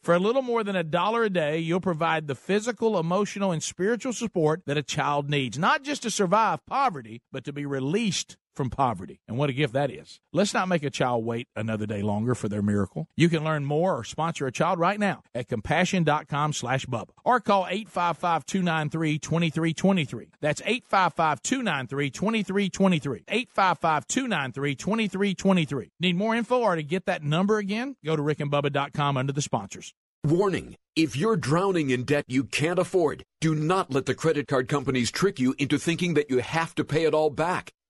[0.01, 3.61] For a little more than a dollar a day, you'll provide the physical, emotional, and
[3.61, 8.35] spiritual support that a child needs, not just to survive poverty, but to be released
[8.55, 9.19] from poverty.
[9.27, 10.21] And what a gift that is.
[10.33, 13.07] Let's not make a child wait another day longer for their miracle.
[13.15, 17.39] You can learn more or sponsor a child right now at compassion.com slash Bubba or
[17.39, 20.27] call 855-293-2323.
[20.39, 23.25] That's 855-293-2323.
[23.55, 25.89] 855-293-2323.
[25.99, 27.95] Need more info or to get that number again?
[28.05, 29.95] Go to rickandbubba.com under the sponsors.
[30.23, 30.75] Warning.
[30.95, 35.09] If you're drowning in debt you can't afford, do not let the credit card companies
[35.09, 37.73] trick you into thinking that you have to pay it all back.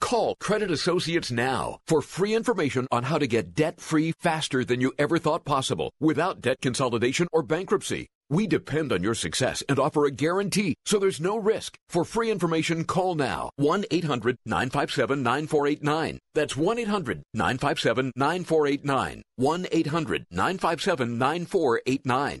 [0.00, 4.80] Call Credit Associates now for free information on how to get debt free faster than
[4.80, 8.06] you ever thought possible without debt consolidation or bankruptcy.
[8.28, 11.76] We depend on your success and offer a guarantee, so there's no risk.
[11.88, 16.18] For free information, call now 1 800 957 9489.
[16.34, 19.22] That's 1 800 957 9489.
[19.36, 22.40] 1 800 957 9489.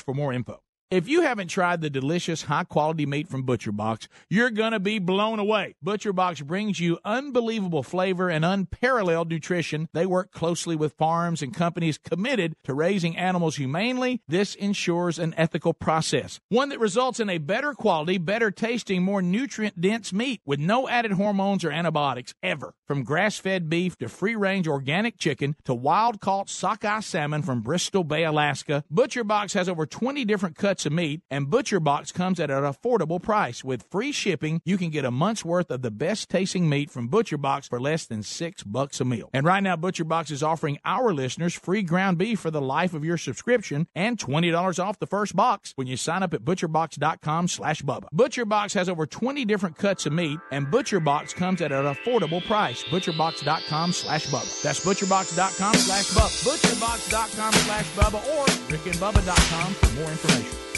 [0.00, 0.60] for more info.
[0.90, 4.78] If you haven't tried the delicious, high quality meat from Butcher Box, you're going to
[4.78, 5.76] be blown away.
[5.82, 9.88] Butcher Box brings you unbelievable flavor and unparalleled nutrition.
[9.94, 14.20] They work closely with farms and companies committed to raising animals humanely.
[14.28, 19.22] This ensures an ethical process, one that results in a better quality, better tasting, more
[19.22, 22.74] nutrient dense meat with no added hormones or antibiotics ever.
[22.86, 27.62] From grass fed beef to free range organic chicken to wild caught sockeye salmon from
[27.62, 32.40] Bristol Bay, Alaska, Butcher Box has over 20 different cuts of meat, and ButcherBox comes
[32.40, 33.64] at an affordable price.
[33.64, 37.08] With free shipping, you can get a month's worth of the best tasting meat from
[37.08, 39.30] ButcherBox for less than six bucks a meal.
[39.32, 43.04] And right now, ButcherBox is offering our listeners free ground beef for the life of
[43.04, 47.82] your subscription and $20 off the first box when you sign up at butcherbox.com slash
[47.82, 48.06] Bubba.
[48.14, 52.82] ButcherBox has over 20 different cuts of meat, and ButcherBox comes at an affordable price.
[52.84, 54.62] Butcherbox.com slash Bubba.
[54.62, 56.44] That's butcherbox.com slash Bubba.
[56.44, 60.73] Butcherbox.com slash Bubba or rickandbubba.com for more information.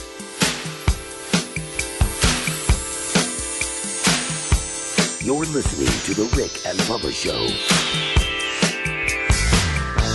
[5.27, 7.49] You're listening to The Rick and Bubba Show.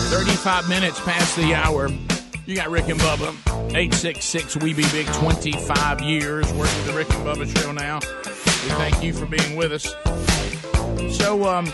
[0.09, 1.89] 35 minutes past the hour.
[2.45, 3.35] You got Rick and Bubba.
[3.75, 7.99] 866 We Be Big, 25 years working the Rick and Bubba show now.
[7.99, 9.83] We thank you for being with us.
[11.17, 11.67] So, um,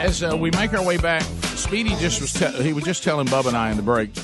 [0.00, 1.22] as uh, we make our way back,
[1.56, 4.14] Speedy just was te- he was just telling Bubba and I in the break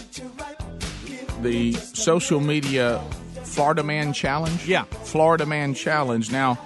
[1.43, 3.03] the social media
[3.43, 4.65] Florida Man Challenge.
[4.65, 6.31] Yeah, Florida Man Challenge.
[6.31, 6.57] Now,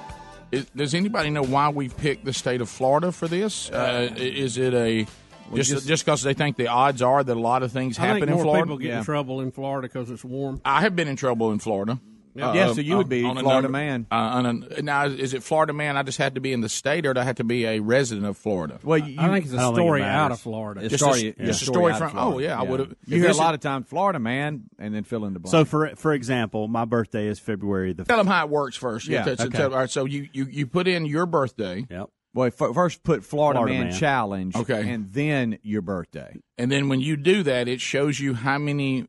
[0.52, 3.70] is, does anybody know why we picked the state of Florida for this?
[3.70, 5.06] Uh, is it a
[5.54, 8.20] just just- because they think the odds are that a lot of things I happen
[8.20, 8.64] think in more Florida?
[8.64, 10.60] people get in trouble in Florida because it's warm.
[10.64, 11.98] I have been in trouble in Florida.
[12.34, 12.54] Yeah.
[12.54, 14.06] Yeah, so you would be on a Florida number- man.
[14.10, 15.96] Uh, on a, now, is it Florida man?
[15.96, 17.80] I just had to be in the state, or do I have to be a
[17.80, 18.78] resident of Florida?
[18.82, 20.80] Well, you, I think it's a don't it story out of Florida.
[20.82, 22.48] It's Just a a- story, just a story from- oh, Florida.
[22.48, 25.34] yeah, I would've- You hear a lot of times Florida man, and then fill in
[25.34, 25.50] the blank.
[25.50, 28.04] So for for example, my birthday is February the.
[28.04, 29.06] Tell them how it works first.
[29.08, 29.58] Yeah, So- so- okay.
[29.58, 31.86] so- all right, so you, you, you put in your birthday.
[31.90, 32.08] Yep.
[32.34, 33.98] Well, f- first put Florida, Florida Man, Man.
[33.98, 34.88] Challenge, Okay.
[34.88, 36.40] and then your birthday.
[36.56, 39.06] And then when you do that, it shows you how many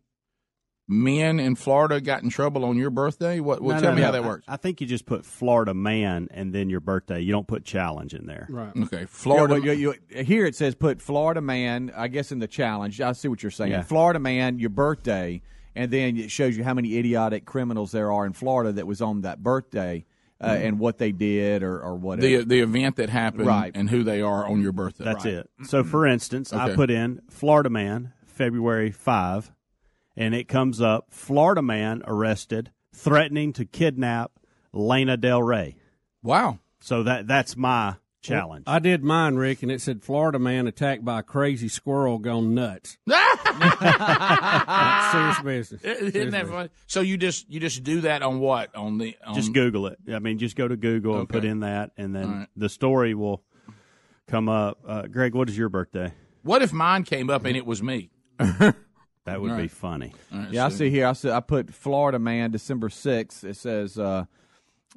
[0.88, 3.40] men in Florida got in trouble on your birthday.
[3.40, 3.62] What?
[3.62, 4.06] Well, No, tell no, me no.
[4.08, 4.46] how that works.
[4.48, 7.20] I, I think you just put Florida man and then your birthday.
[7.22, 8.48] You don't put challenge in there.
[8.50, 8.72] Right.
[8.76, 9.06] Okay.
[9.06, 9.56] Florida.
[9.56, 11.92] Yeah, well, you- you- here it says put Florida Man.
[11.96, 13.72] I guess in the challenge, I see what you're saying.
[13.72, 13.84] Yeah.
[13.84, 15.42] Florida Man, your birthday,
[15.76, 19.02] and then it shows you how many idiotic criminals there are in Florida that was
[19.02, 20.06] on that birthday.
[20.42, 20.66] Uh, Mhm.
[20.66, 22.28] And what they did, or, or whatever.
[22.28, 23.72] the the event that happened, Right.
[23.74, 25.06] and who they are on your birthday.
[25.06, 25.50] That's it.
[25.64, 29.54] So, for instance, I put in Florida man, February 5,
[30.16, 34.32] and it comes up Florida man arrested, threatening to kidnap
[34.72, 35.76] Lana Del Rey.
[36.22, 36.60] Wow.
[36.80, 38.64] So that that's my challenge.
[38.68, 42.54] I did mine, Rick, and it said Florida man attacked by a crazy squirrel gone
[42.54, 42.98] nuts.
[45.12, 45.82] Serious business.
[45.84, 46.50] Isn't Serious that business.
[46.50, 46.70] funny?
[46.88, 50.00] So you just you just do that on what on the on, just Google it.
[50.12, 52.48] I mean, just go to Google and put in that, and then All right.
[52.56, 53.44] the story will
[54.28, 54.80] come up.
[54.88, 56.14] Uh, Greg, what is your birthday?
[56.44, 58.10] What if mine came up and it was me?
[59.26, 59.72] That would All be right.
[59.72, 60.14] funny.
[60.52, 61.08] Yeah, I see here.
[61.08, 61.30] I see.
[61.32, 63.44] I put Florida man, December sixth.
[63.46, 64.26] It says uh,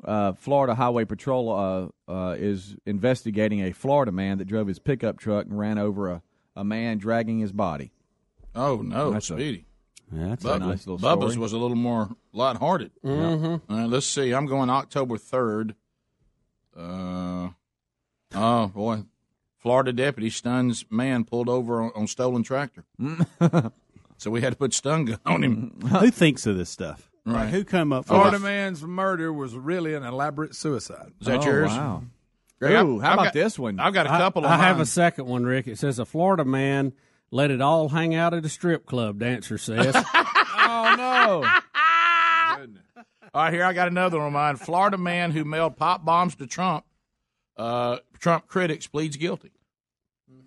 [0.05, 5.19] uh, Florida Highway Patrol uh, uh, is investigating a Florida man that drove his pickup
[5.19, 6.23] truck and ran over a,
[6.57, 7.93] a man dragging his body.
[8.55, 9.65] Oh no, That's a- Speedy.
[10.13, 11.43] Yeah, that's Bubba- a nice little Bubba's story.
[11.43, 12.93] was a little more lighthearted.
[13.05, 13.61] Mhm.
[13.69, 14.33] All right, let's see.
[14.33, 15.75] I'm going October third.
[16.77, 17.51] Uh,
[18.35, 19.03] oh boy,
[19.59, 22.85] Florida deputy stuns man pulled over on, on stolen tractor.
[24.19, 25.81] so we had to put stun gun on him.
[26.01, 27.11] Who thinks of this stuff?
[27.25, 27.45] Right.
[27.45, 28.07] Like, who come up?
[28.07, 31.13] Florida with man's murder was really an elaborate suicide.
[31.21, 31.71] Is that Oh, yours?
[31.71, 32.03] wow.
[32.61, 33.79] Greg, Ooh, how I've about got- this one?
[33.81, 34.83] I've got a couple I, of have mine.
[34.83, 35.67] a second one, Rick.
[35.67, 36.93] It says a Florida man
[37.33, 39.19] let it all hang out at a strip club.
[39.19, 39.95] Dancer says.
[40.15, 41.45] oh no!
[43.35, 44.57] All right, here I got another one of mine.
[44.57, 46.85] Florida man who mailed pop bombs to Trump.
[47.57, 49.51] Uh, Trump critics pleads guilty.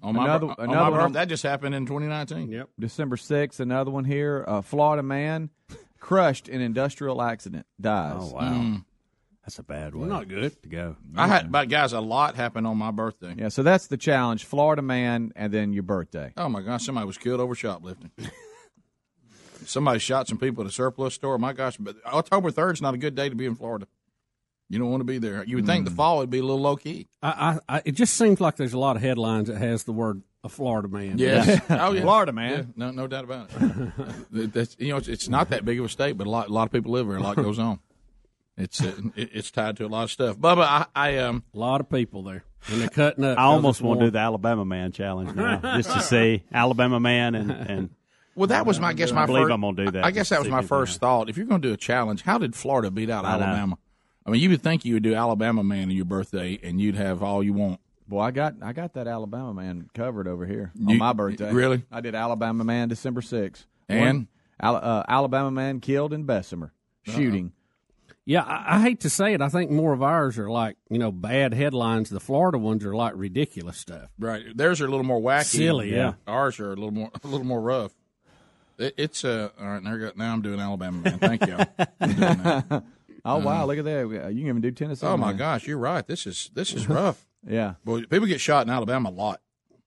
[0.01, 2.49] On my, Another- bir- on another my one that just happened in 2019.
[2.51, 2.69] Yep.
[2.79, 3.59] December sixth.
[3.59, 4.45] Another one here.
[4.47, 5.49] Uh, Florida man
[5.99, 8.15] crushed in industrial accident dies.
[8.21, 8.85] Oh wow, Mm.
[9.43, 10.07] that's a bad way.
[10.07, 10.62] Not good.
[10.63, 10.95] to go.
[11.17, 13.35] I had, but guys, a lot happened on my birthday.
[13.38, 16.31] Yeah, so that's the challenge: Florida man, and then your birthday.
[16.38, 18.12] Oh my gosh, somebody was killed over shoplifting.
[19.65, 21.38] somebody shot some people at a surplus store.
[21.38, 23.88] My gosh, but October 3rd is not a good day to be in Florida.
[24.69, 25.43] You don't want to be there.
[25.45, 27.08] You would think the fall would be a little low key.
[27.23, 29.91] I, I, I, it just seems like there's a lot of headlines that has the
[29.91, 31.17] word a Florida man.
[31.17, 31.60] Yes.
[31.69, 32.51] oh yeah, Florida man.
[32.51, 33.91] Yeah, no, no doubt about it.
[34.53, 36.53] That's, you know, it's, it's not that big of a state, but a lot, a
[36.53, 37.17] lot of people live there.
[37.17, 37.79] A lot goes on.
[38.58, 40.38] It's uh, it, it's tied to a lot of stuff.
[40.38, 43.38] Bubba, I, I um, A lot of people there, and they're cutting up.
[43.38, 46.99] I 'cause almost want to do the Alabama man challenge now, just to see Alabama
[46.99, 47.89] man and and.
[48.36, 49.53] well, that was my I guess I my believe first.
[49.53, 51.29] I'm gonna do that I guess that was my first thought.
[51.29, 53.45] If you're going to do a challenge, how did Florida beat out I know.
[53.45, 53.77] Alabama?
[54.29, 56.93] I mean, you would think you would do Alabama man on your birthday, and you'd
[56.95, 57.79] have all you want.
[58.07, 61.51] Boy, I got I got that Alabama man covered over here You- on my birthday.
[61.51, 61.83] really?
[61.91, 63.65] I did Alabama man December sixth.
[63.87, 64.27] And?
[64.61, 67.53] Al, uh, Alabama man killed in Bessemer shooting.
[68.25, 69.41] Yeah, I, I hate to say it.
[69.41, 72.09] I think more of ours are like you know bad headlines.
[72.11, 74.09] The Florida ones are like ridiculous stuff.
[74.19, 74.43] Right.
[74.55, 75.45] Theirs are a little more wacky.
[75.45, 76.13] Silly, yeah.
[76.27, 77.93] Ours are a little more a little more rough.
[78.77, 79.81] It, it's uh all right.
[79.83, 81.19] Now, now I'm doing Alabama man.
[81.19, 82.81] Thank you.
[83.25, 83.49] I'm doing that.
[83.49, 83.67] Oh wow, mm-hmm.
[83.67, 84.34] look at that!
[84.34, 85.05] You can even do Tennessee.
[85.05, 85.38] Oh my man.
[85.38, 86.05] gosh, you're right.
[86.05, 87.25] This is this is rough.
[87.47, 89.39] Yeah, Boy, people get shot in Alabama a lot.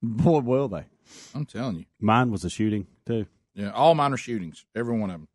[0.02, 0.86] boy, will they?
[1.34, 1.84] I'm telling you.
[2.00, 3.26] Mine was a shooting too.
[3.54, 4.64] Yeah, all mine are shootings.
[4.74, 5.28] Every one of them.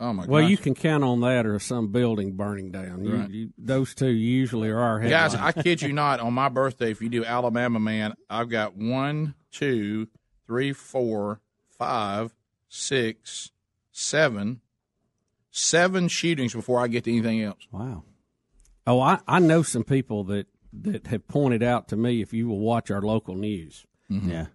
[0.00, 0.50] Oh my Well, gosh.
[0.50, 3.04] you can count on that or some building burning down.
[3.04, 3.30] You, Right.
[3.30, 5.36] you, those two usually are our Guys.
[5.36, 6.18] I kid you not.
[6.18, 10.08] On my birthday, if you do Alabama man, I've got one, two,
[10.48, 11.40] three, four,
[11.78, 12.34] five,
[12.68, 13.52] six,
[13.92, 14.62] seven,
[15.56, 17.66] seven shootings before I get to anything else.
[17.72, 18.04] Wow.
[18.86, 22.46] Oh, I, I know some people that, that have pointed out to me if you
[22.48, 24.30] will watch our local news, Mm-hmm.
[24.30, 24.46] Yeah.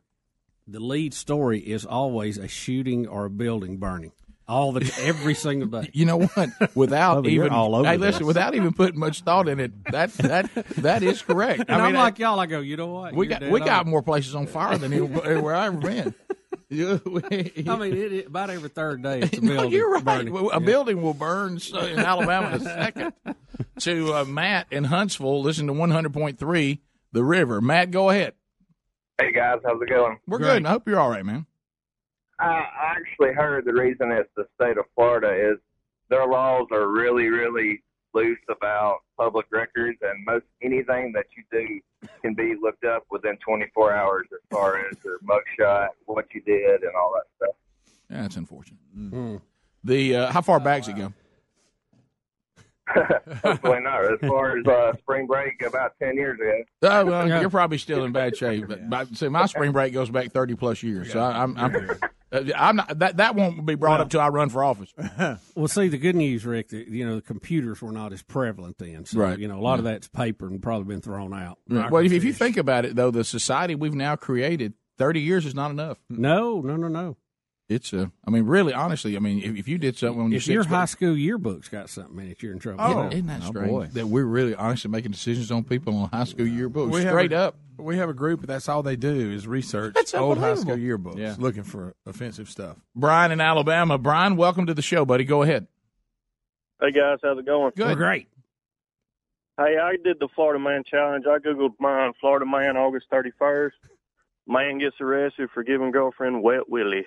[0.68, 4.14] the lead story is always a shooting or a building burning.
[4.48, 5.90] all the every single day.
[5.94, 6.50] You know what?
[6.76, 8.14] Without Bubba, even all over hey, this.
[8.14, 11.66] listen, without even putting much thought in it, that that that is correct.
[11.68, 12.40] And I am like y'all.
[12.40, 13.14] I go, you know what?
[13.14, 13.66] we You're got we on.
[13.68, 16.16] got more places on fire than anywhere I've ever been.
[16.72, 17.02] You-
[17.68, 19.72] I mean, it, it, about every third day, it's a No, building.
[19.74, 20.04] you're right.
[20.06, 20.36] burning.
[20.36, 20.60] A Yeah.
[20.60, 23.14] building will burn so- in Alabama in a second.
[23.82, 26.80] to uh, Matt in Huntsville, listen to 100.3
[27.12, 27.60] The River.
[27.60, 28.34] Matt, go ahead.
[29.20, 30.18] Hey guys, how's it going?
[30.28, 30.66] We're good.
[30.66, 31.46] I hope you're all right, man.
[32.40, 35.58] I I actually heard the reason it's the state of Florida is
[36.10, 41.80] their laws are really, really loose about public records, and most anything that you do
[42.24, 46.82] can be looked up within 24 hours as far as your mugshot, what you did,
[46.82, 47.56] and all that stuff.
[48.10, 48.80] Yeah, that's unfortunate.
[49.84, 51.14] The uh, how far back's it go?
[53.44, 54.04] Hopefully not.
[54.14, 56.64] As far as uh, spring break, about 10 years ago.
[56.84, 58.68] Oh, well, you're probably still in bad shape.
[58.68, 61.90] But, but see, my spring break goes back 30 plus years, so I, I'm I'm,
[62.32, 64.94] uh, I'm not that that won't be brought up till I run for office.
[65.56, 68.78] Well, see, the good news, Rick, that, you know, the computers were not as prevalent
[68.78, 69.06] then.
[69.06, 69.38] So, Right.
[69.38, 71.60] you know, a lot of that's paper and probably been thrown out.
[71.68, 75.46] Well, if, if you think about it, though, the society we've now created, 30 years
[75.46, 75.98] is not enough.
[76.10, 77.18] No, no, no, no.
[77.72, 80.46] It's a, I mean, really, honestly, I mean, if, if you did something when If
[80.48, 82.84] your six- high school yearbook's got something in it, you're in trouble.
[82.84, 86.26] Oh, isn't that oh, strange that we're really honestly making decisions on people on high
[86.26, 86.92] school yearbooks?
[86.92, 87.56] We Straight a- up.
[87.78, 91.14] We have a group that's all they do is research That's old high school unbelievable.
[91.14, 91.36] yearbooks, Yeah.
[91.40, 92.78] looking for offensive stuff.
[92.96, 93.98] Brian in Alabama.
[93.98, 95.24] Brian, welcome to the show, buddy.
[95.24, 95.66] Go ahead.
[96.82, 97.72] Hey guys, how's it going?
[97.76, 97.98] Good.
[97.98, 98.28] great.
[99.58, 101.26] Hey, I did the Florida Man Challenge.
[101.28, 103.78] I googled mine, Florida Man, August thirty first.
[104.48, 107.06] Man gets arrested for giving girlfriend wet willy.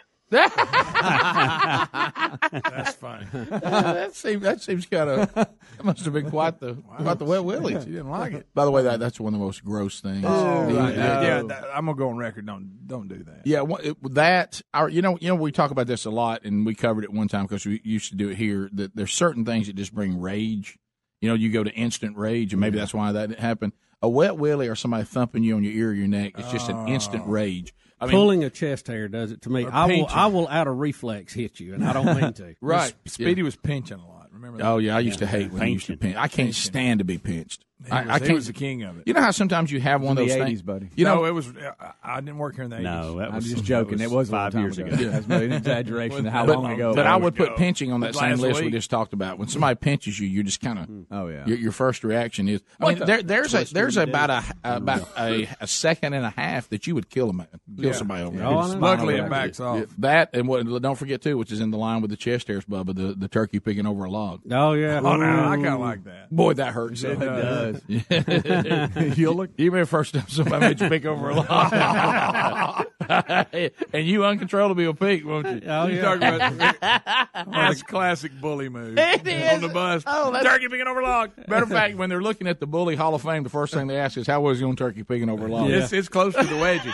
[2.52, 3.26] That's funny.
[3.32, 7.44] that seems that seems kind of that must have been quite the quite the wet
[7.44, 7.84] willies.
[7.84, 8.46] She didn't like it.
[8.54, 10.24] By the way, that that's one of the most gross things.
[10.26, 10.94] Oh, right.
[10.94, 11.22] Yeah.
[11.22, 12.46] yeah, that- I'm gonna go on record.
[12.46, 13.42] Don't don't do that.
[13.44, 16.44] Yeah, wha- it- that our you know you know we talk about this a lot,
[16.44, 18.68] and we covered it one time because we used to do it here.
[18.72, 20.78] That there's certain things that just bring rage.
[21.20, 23.72] You know, you go to instant rage, and maybe that's why that happened.
[24.02, 26.68] A wet willy or somebody thumping you on your ear or your neck, it's just
[26.68, 27.30] an instant oh.
[27.30, 27.72] rage.
[28.00, 29.66] I mean, Pulling a chest hair does it to me.
[29.66, 30.06] I will.
[30.10, 32.54] I will out of reflex hit you, and I don't mean to.
[32.60, 32.92] right?
[33.06, 33.44] Speedy Yeah.
[33.44, 34.28] was pinching a lot.
[34.32, 34.56] Remember?
[34.56, 34.70] Oh, that?
[34.72, 36.16] Oh yeah, I used to hate when he used to pinch.
[36.16, 37.64] I can't stand to be pinched.
[37.84, 38.34] He I, was- I he can't.
[38.34, 39.04] was the king of it.
[39.06, 40.90] You know how sometimes you have one of in those the things, 80s, buddy.
[40.96, 41.48] You know, no, it was.
[41.48, 42.82] Uh, I- I didn't work here in the 80s.
[42.82, 43.98] No, that I'm was just joking.
[43.98, 44.88] that It was a long five years ago.
[44.94, 45.10] ago.
[45.10, 46.94] That's an exaggeration how long ago.
[46.94, 47.24] But I was.
[47.24, 49.38] would put pinching on that same Last list we just talked about.
[49.38, 50.84] When somebody pinches you, you're just kind of.
[50.86, 51.02] Hmm.
[51.10, 51.46] Oh yeah.
[51.46, 52.62] Your, your first reaction is.
[52.80, 55.48] I mean, there, there's a there's about a about mm.
[55.48, 57.92] a, a second and a half that you would kill a man, kill Yeah.
[57.92, 58.42] somebody over.
[58.42, 59.84] Oh, Luckily, it backs off.
[59.98, 60.64] That and what?
[60.82, 63.28] Don't forget too, which is in the line with the chest hairs, Bubba, the, the
[63.28, 64.42] turkey peeking over a log.
[64.50, 65.00] Oh yeah.
[65.02, 66.30] Oh, no, I kind of like that.
[66.30, 67.02] Boy, that hurts.
[67.02, 67.73] It so.
[67.74, 69.18] Does.
[69.18, 69.50] you look.
[69.56, 72.86] You remember the first time somebody made you pick over a log,
[73.92, 75.62] and you uncontrollably will pick, won't you?
[75.68, 76.02] Oh You yeah.
[76.02, 79.52] talking about that's classic bully move It is.
[79.54, 80.02] on the bus.
[80.06, 81.30] Oh, that's- turkey peeking over log.
[81.48, 83.86] Matter of fact, when they're looking at the Bully Hall of Fame, the first thing
[83.86, 86.34] they ask is, "How was he on turkey peeking over a log?" It's, it's close
[86.34, 86.92] to the wedgie.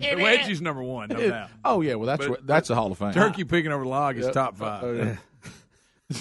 [0.00, 1.50] the wedgie's number one, no doubt.
[1.64, 3.12] Oh yeah, well that's But- what, that's a Hall of Fame.
[3.12, 4.84] Turkey peeking over the log is top five.
[4.84, 5.16] Oh, yeah.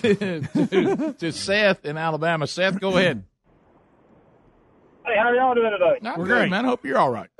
[0.01, 2.45] to, to Seth in Alabama.
[2.47, 3.24] Seth, go ahead.
[5.08, 5.99] Hey, how y'all doing today?
[6.08, 6.66] I'm good, man.
[6.66, 7.30] I hope you're all right.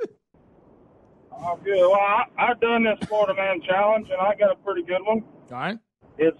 [1.40, 1.78] Oh, good.
[1.78, 5.22] Well, I, I've done this Florida Man Challenge, and I got a pretty good one.
[5.52, 5.78] All right.
[6.18, 6.36] It's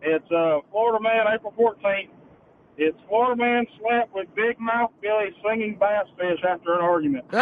[0.00, 2.08] it's uh, Florida Man, April 14th.
[2.76, 7.24] It's four man slept with Big Mouth Billy singing bass fish after an argument.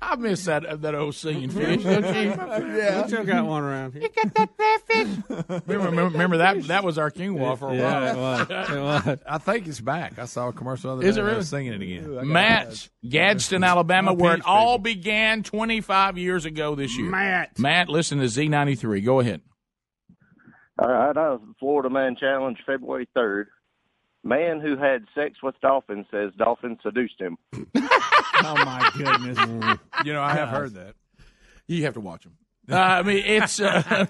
[0.00, 1.82] I miss that that old singing fish.
[1.82, 2.76] Don't you?
[2.78, 3.06] Yeah.
[3.06, 4.02] Still got one around here.
[4.02, 8.12] You got that Remember, remember, remember that that was our king quinoa for a Yeah,
[8.12, 8.38] it while.
[8.38, 8.70] was.
[8.70, 9.18] It was.
[9.28, 10.18] I think it's back.
[10.18, 11.08] I saw a commercial other day.
[11.08, 11.42] Is it They really?
[11.42, 12.26] singing it again.
[12.32, 17.10] Matt, Gadsden, Alabama, where it all began 25 years ago this year.
[17.10, 17.58] Matt.
[17.58, 19.04] Matt, listen to Z93.
[19.04, 19.42] Go ahead.
[20.78, 23.46] All right, I was Florida Man Challenge February 3rd.
[24.24, 27.36] Man who had sex with dolphins says dolphins seduced him.
[28.40, 29.78] Oh my goodness.
[30.04, 30.94] You know, I have heard that.
[31.66, 32.34] You have to watch them.
[32.70, 33.58] Uh, I mean, it's.
[33.60, 33.82] Uh,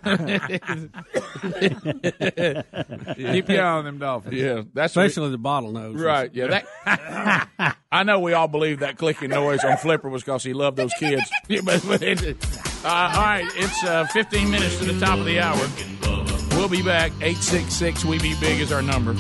[3.15, 4.35] Keep your eye on them dolphins.
[4.35, 5.99] Yeah, that's Especially the bottlenose.
[5.99, 6.31] Right.
[6.35, 6.61] Yeah.
[6.85, 7.77] That.
[7.91, 10.93] I know we all believe that clicking noise on Flipper was because he loved those
[10.95, 11.23] kids.
[11.49, 12.21] Yeah, but, but it,
[12.85, 16.28] uh, all right, it's uh, 15 minutes to the top of the hour.
[16.59, 17.13] We'll be back.
[17.21, 19.15] 866 We Be Big is our number.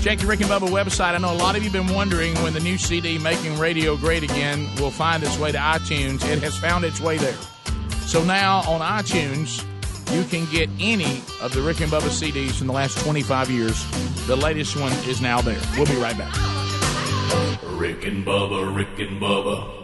[0.00, 1.14] Check the Rick and Bubba website.
[1.14, 3.98] I know a lot of you have been wondering when the new CD, Making Radio
[3.98, 6.26] Great Again, will find its way to iTunes.
[6.26, 7.36] It has found its way there.
[8.06, 9.62] So now on iTunes,
[10.16, 13.84] you can get any of the Rick and Bubba CDs from the last 25 years.
[14.26, 15.60] The latest one is now there.
[15.76, 16.34] We'll be right back.
[17.62, 19.83] Rick and Bubba, Rick and Bubba.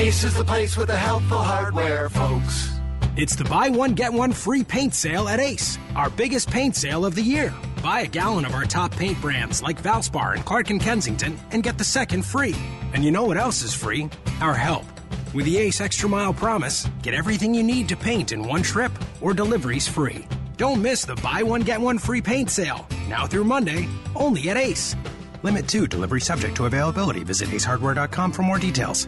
[0.00, 2.70] Ace is the place with the helpful hardware, folks.
[3.18, 7.04] It's the buy one, get one free paint sale at Ace, our biggest paint sale
[7.04, 7.52] of the year.
[7.82, 11.62] Buy a gallon of our top paint brands like Valspar and Clark and Kensington and
[11.62, 12.56] get the second free.
[12.94, 14.08] And you know what else is free?
[14.40, 14.86] Our help.
[15.34, 18.92] With the Ace Extra Mile Promise, get everything you need to paint in one trip
[19.20, 20.26] or deliveries free.
[20.56, 22.86] Don't miss the buy one, get one free paint sale.
[23.06, 23.86] Now through Monday,
[24.16, 24.96] only at Ace.
[25.42, 27.22] Limit 2, delivery subject to availability.
[27.22, 29.06] Visit acehardware.com for more details.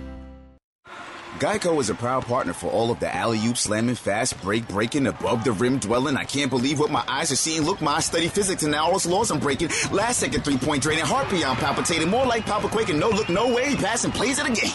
[1.43, 5.09] Geico is a proud partner for all of the alley oop slamming, fast break breaking,
[5.09, 6.16] above the rim dwelling.
[6.16, 7.62] I can't believe what my eyes are seeing.
[7.62, 9.70] Look, my study physics and now all its laws I'm breaking.
[9.90, 13.01] Last second three point draining, heart beyond palpitating, more like Papa quaking.
[13.01, 14.70] No look, no way, passing plays it again.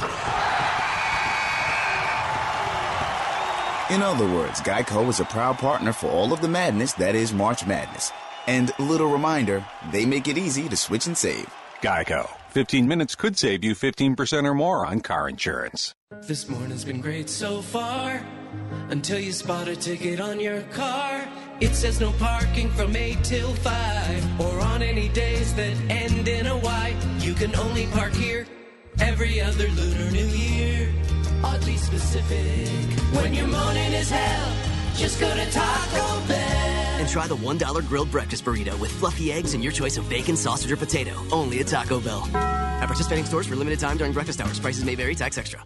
[3.89, 7.31] In other words, Geico is a proud partner for all of the madness that is
[7.31, 8.11] March Madness.
[8.45, 11.49] And little reminder, they make it easy to switch and save.
[11.81, 12.29] Geico.
[12.49, 15.93] 15 minutes could save you 15% or more on car insurance.
[16.25, 18.25] This morning's been great so far
[18.89, 21.27] until you spot a ticket on your car.
[21.59, 26.47] It says no parking from 8 till 5 or on any days that end in
[26.47, 26.95] a Y.
[27.19, 28.47] You can only park here
[29.01, 30.93] every other Lunar New Year.
[31.43, 32.69] Oddly specific.
[33.13, 34.53] When your morning is hell,
[34.95, 36.99] just go to Taco Bell.
[36.99, 40.37] And try the $1 grilled breakfast burrito with fluffy eggs and your choice of bacon,
[40.37, 41.11] sausage, or potato.
[41.33, 42.23] Only at Taco Bell.
[42.33, 44.57] At participating stores for limited time during breakfast hours.
[44.57, 45.65] Prices may vary, tax extra.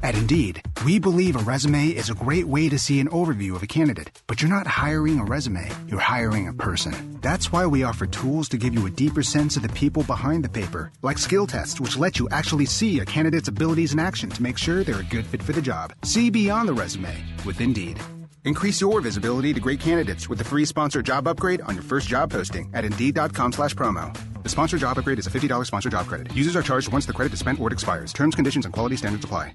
[0.00, 3.62] At Indeed, we believe a resume is a great way to see an overview of
[3.62, 7.18] a candidate, but you're not hiring a resume, you're hiring a person.
[7.20, 10.44] That's why we offer tools to give you a deeper sense of the people behind
[10.44, 14.30] the paper, like skill tests, which let you actually see a candidate's abilities in action
[14.30, 15.92] to make sure they're a good fit for the job.
[16.04, 18.00] See beyond the resume with Indeed.
[18.44, 22.06] Increase your visibility to great candidates with the free sponsored job upgrade on your first
[22.06, 24.16] job posting at Indeed.com slash promo.
[24.44, 26.32] The sponsored job upgrade is a $50 sponsored job credit.
[26.34, 28.12] Users are charged once the credit is spent or it expires.
[28.12, 29.54] Terms, conditions, and quality standards apply.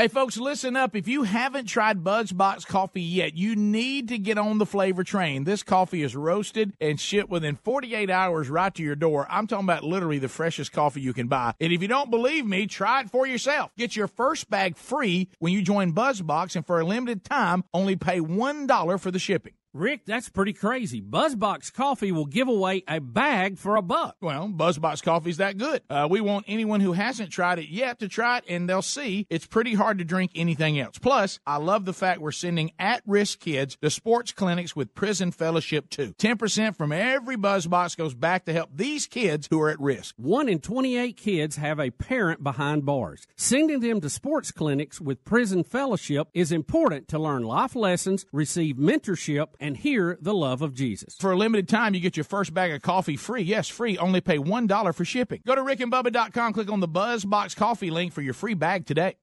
[0.00, 0.96] Hey, folks, listen up.
[0.96, 5.44] If you haven't tried BuzzBox coffee yet, you need to get on the flavor train.
[5.44, 9.26] This coffee is roasted and shipped within 48 hours right to your door.
[9.28, 11.52] I'm talking about literally the freshest coffee you can buy.
[11.60, 13.72] And if you don't believe me, try it for yourself.
[13.76, 17.94] Get your first bag free when you join BuzzBox, and for a limited time, only
[17.94, 19.52] pay $1 for the shipping.
[19.72, 21.00] Rick, that's pretty crazy.
[21.00, 24.16] Buzzbox Coffee will give away a bag for a buck.
[24.20, 25.82] Well, Buzzbox Coffee's that good.
[25.88, 29.28] Uh, we want anyone who hasn't tried it yet to try it, and they'll see
[29.30, 30.98] it's pretty hard to drink anything else.
[30.98, 35.88] Plus, I love the fact we're sending at-risk kids to sports clinics with prison fellowship
[35.88, 36.14] too.
[36.18, 40.16] 10% from every Buzzbox goes back to help these kids who are at risk.
[40.16, 43.24] One in 28 kids have a parent behind bars.
[43.36, 48.74] Sending them to sports clinics with prison fellowship is important to learn life lessons, receive
[48.74, 51.14] mentorship, and hear the love of Jesus.
[51.14, 53.42] For a limited time, you get your first bag of coffee free.
[53.42, 53.98] Yes, free.
[53.98, 55.42] Only pay $1 for shipping.
[55.46, 59.16] Go to rickandbubba.com, click on the BuzzBox Coffee link for your free bag today.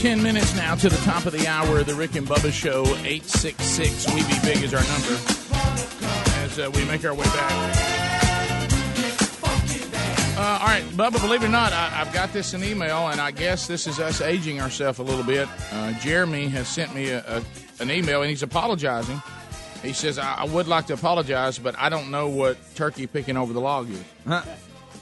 [0.00, 1.82] Ten minutes now to the top of the hour.
[1.82, 2.86] The Rick and Bubba Show.
[3.04, 4.06] Eight six six.
[4.14, 5.20] We be big is our number.
[6.42, 8.09] As uh, we make our way back.
[10.40, 11.20] Uh, all right, Bubba.
[11.20, 14.00] Believe it or not, I, I've got this in email, and I guess this is
[14.00, 15.46] us aging ourselves a little bit.
[15.70, 17.42] Uh, Jeremy has sent me a, a,
[17.80, 19.20] an email, and he's apologizing.
[19.82, 23.36] He says, I, "I would like to apologize, but I don't know what turkey peeking
[23.36, 24.02] over the log is."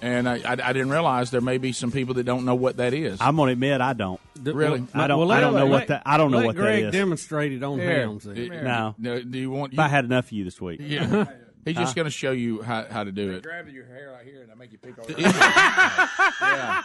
[0.03, 2.78] And I, I, I didn't realize there may be some people that don't know what
[2.78, 3.20] that is.
[3.20, 4.20] I'm gonna admit I don't.
[4.43, 4.84] Really?
[4.93, 5.20] I don't.
[5.20, 6.03] Well, I don't know let- what that.
[6.05, 6.93] I don't know what Greg that is.
[6.93, 8.03] demonstrate it on Here.
[8.03, 8.18] him.
[8.18, 8.49] see.
[8.49, 8.97] No.
[8.99, 9.72] No, Do you want?
[9.72, 10.80] If I had enough of you this week.
[10.82, 11.26] Yeah.
[11.68, 13.42] He's just going to show you how, how to do it.
[13.42, 15.12] Grab your hair right here and I make you pick over.
[15.20, 16.82] yeah.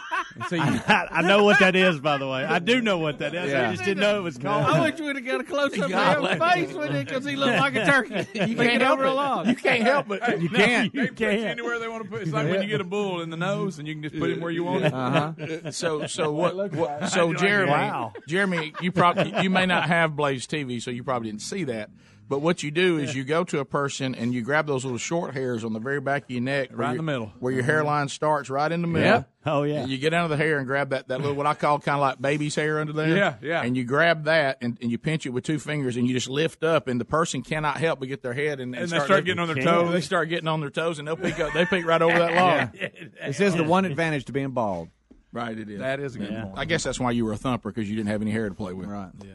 [0.48, 2.44] So you, I, I know what that is, by the way.
[2.44, 3.50] I do know what that is.
[3.50, 3.68] Yeah.
[3.68, 4.64] I just didn't know it was called.
[4.64, 7.24] I wish you would have got a close up of his face with it because
[7.24, 8.26] he looked like a turkey.
[8.44, 9.06] You can't help it.
[9.06, 9.46] log.
[9.46, 10.40] You can't help it.
[10.40, 10.92] you can't.
[10.92, 12.22] They put you anywhere they want to put.
[12.22, 14.30] It's like when you get a bull in the nose and you can just put
[14.30, 14.92] him where you want it.
[14.92, 15.70] Uh-huh.
[15.70, 16.72] So so what?
[16.72, 18.12] what so Jeremy, Wow.
[18.28, 21.90] Jeremy, you probably you may not have Blaze TV, so you probably didn't see that.
[22.26, 24.98] But what you do is you go to a person and you grab those little
[24.98, 27.32] short hairs on the very back of your neck, Right in the middle.
[27.38, 27.70] where your mm-hmm.
[27.70, 29.08] hairline starts, right in the middle.
[29.08, 29.24] Yeah.
[29.44, 29.82] Oh yeah.
[29.82, 31.96] And you get under the hair and grab that, that little what I call kind
[31.96, 33.14] of like baby's hair under there.
[33.14, 33.62] Yeah, yeah.
[33.62, 36.28] And you grab that and, and you pinch it with two fingers and you just
[36.28, 39.26] lift up and the person cannot help but get their head and, And they start
[39.26, 39.92] getting on their toes.
[39.92, 41.52] They start getting on their toes and they'll peek up.
[41.52, 42.70] They peek right over that log.
[42.74, 44.88] It says the one advantage to being bald.
[45.30, 45.80] Right, it is.
[45.80, 46.44] That is a good Yeah.
[46.44, 46.58] point.
[46.58, 48.54] I guess that's why you were a thumper because you didn't have any hair to
[48.54, 48.88] play with.
[48.88, 49.10] Right.
[49.20, 49.32] Yeah.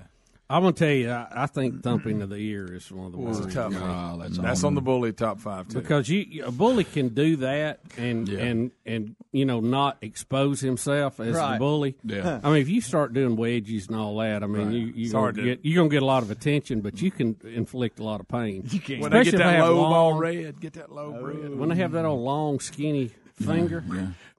[0.51, 1.81] I'm gonna tell you, I, I think mm-hmm.
[1.81, 3.49] thumping of the ear is one of the It's worst.
[3.49, 3.83] a tough one.
[3.83, 5.79] Oh, that's That's on the bully top five too.
[5.79, 8.39] because you a bully can do that and Yeah.
[8.39, 11.97] and and you know not expose himself as the bully.
[12.03, 12.39] Yeah.
[12.43, 15.11] I mean, if you start doing wedgies and all that, I mean, you you It's
[15.11, 17.99] gonna hard to- get you're gonna get a lot of attention, but you can inflict
[17.99, 18.63] a lot of pain.
[18.71, 21.59] You can, when they get that have lobe all long, red, get that lobe red.
[21.59, 23.83] when they have that old long skinny finger.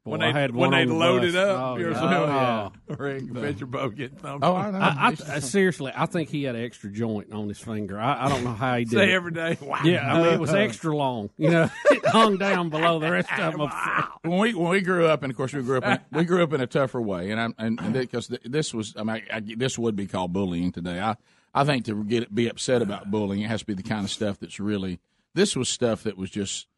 [0.02, 1.28] Boy, When I they had when one they on the load bus.
[1.30, 2.00] it up, Oh, you're yeah.
[2.00, 2.96] Oh, yeah.
[2.98, 4.46] Rick, bet your boat get oh, thumped.
[4.46, 4.78] Oh, I know.
[4.78, 8.00] I, I, I- seriously, I think he had an extra joint on his finger.
[8.00, 8.92] I, I don't know how he did.
[8.96, 9.14] Say it.
[9.14, 9.58] every day.
[9.60, 9.80] Wow.
[9.84, 11.28] Yeah, I mean it was extra long.
[11.36, 13.70] You know, it hung down below the rest of them.
[14.22, 16.42] when we when we grew up, and of course we grew up in, we grew
[16.42, 19.36] up in a tougher way, and I'm and, and because this was I mean I,
[19.36, 20.98] I, this would be called bullying today.
[20.98, 21.16] I
[21.54, 24.10] I think to get be upset about bullying, it has to be the kind of
[24.10, 24.98] stuff that's really
[25.34, 26.68] this was stuff that was just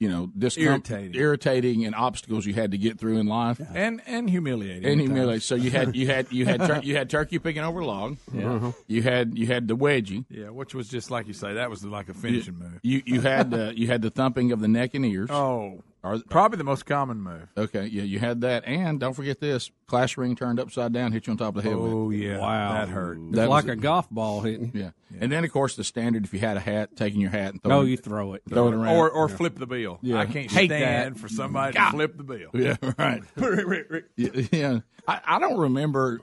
[0.00, 1.14] you know discom- Irritating.
[1.14, 3.60] irritating, and obstacles you had to get through in life.
[3.74, 4.84] and and humiliating.
[4.84, 5.40] And humiliating.
[5.40, 8.16] So you had you had you had tur- you had turkey peeking over a log.
[8.32, 8.72] Yeah.
[8.86, 10.24] You had you had the wedgie.
[10.30, 12.78] Yeah, which was just like you say, that was like a finishing move.
[12.82, 15.30] You you had uh, you had the thumping of the neck and ears.
[15.30, 17.48] Oh, Or- probably the most common move.
[17.56, 21.26] Okay, yeah, you had that, and don't forget this: clash ring turned upside down, hit
[21.26, 21.76] you on top of the head.
[21.76, 21.94] with it.
[21.94, 22.72] Oh yeah, Wow.
[22.74, 23.18] that hurt.
[23.18, 23.80] It's That like a it.
[23.80, 24.70] golf ball hitting.
[24.74, 24.90] Yeah.
[25.20, 27.60] and then of course the standard: if you had a hat, taking your hat and
[27.64, 28.42] Oh, throwing, you throw it.
[28.48, 29.98] throw it around, Or or flip the bill.
[30.00, 30.18] Yeah.
[30.20, 31.20] I can't Hate stand that.
[31.20, 31.86] for somebody God.
[31.86, 32.50] to flip the bill.
[32.54, 33.22] yeah, right.
[34.16, 34.78] yeah, yeah.
[35.08, 36.20] I, I don't remember.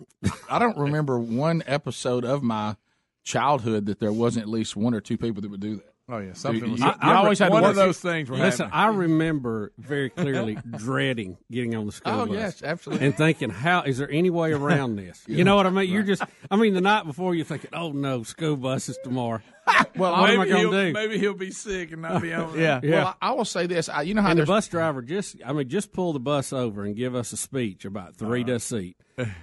[0.49, 2.77] I don't remember one episode of my
[3.25, 5.94] childhood that there wasn't at least one or two people that would do that.
[6.07, 6.79] Oh yeah, something was.
[6.79, 8.29] You- you always had one of those things.
[8.29, 8.95] Were Listen, happening.
[8.95, 12.35] I remember very clearly dreading getting on the school Oh, bus.
[12.35, 13.07] yes, absolutely.
[13.07, 15.23] And thinking, how is there any way around this?
[15.27, 15.89] You know what I mean?
[15.91, 19.41] You're just, I mean, the night before you're thinking, oh no, school bus is tomorrow.
[19.97, 20.93] Well, what am I going to do?
[20.93, 22.57] maybe he'll be sick and not be on.
[22.59, 22.81] Yeah.
[22.83, 22.95] Yeah.
[22.95, 25.37] Well, I, I will say this: I, you know how and the bus driver just,
[25.45, 28.55] I mean, just pull the bus over and give us a speech about three to
[28.55, 28.97] a seat.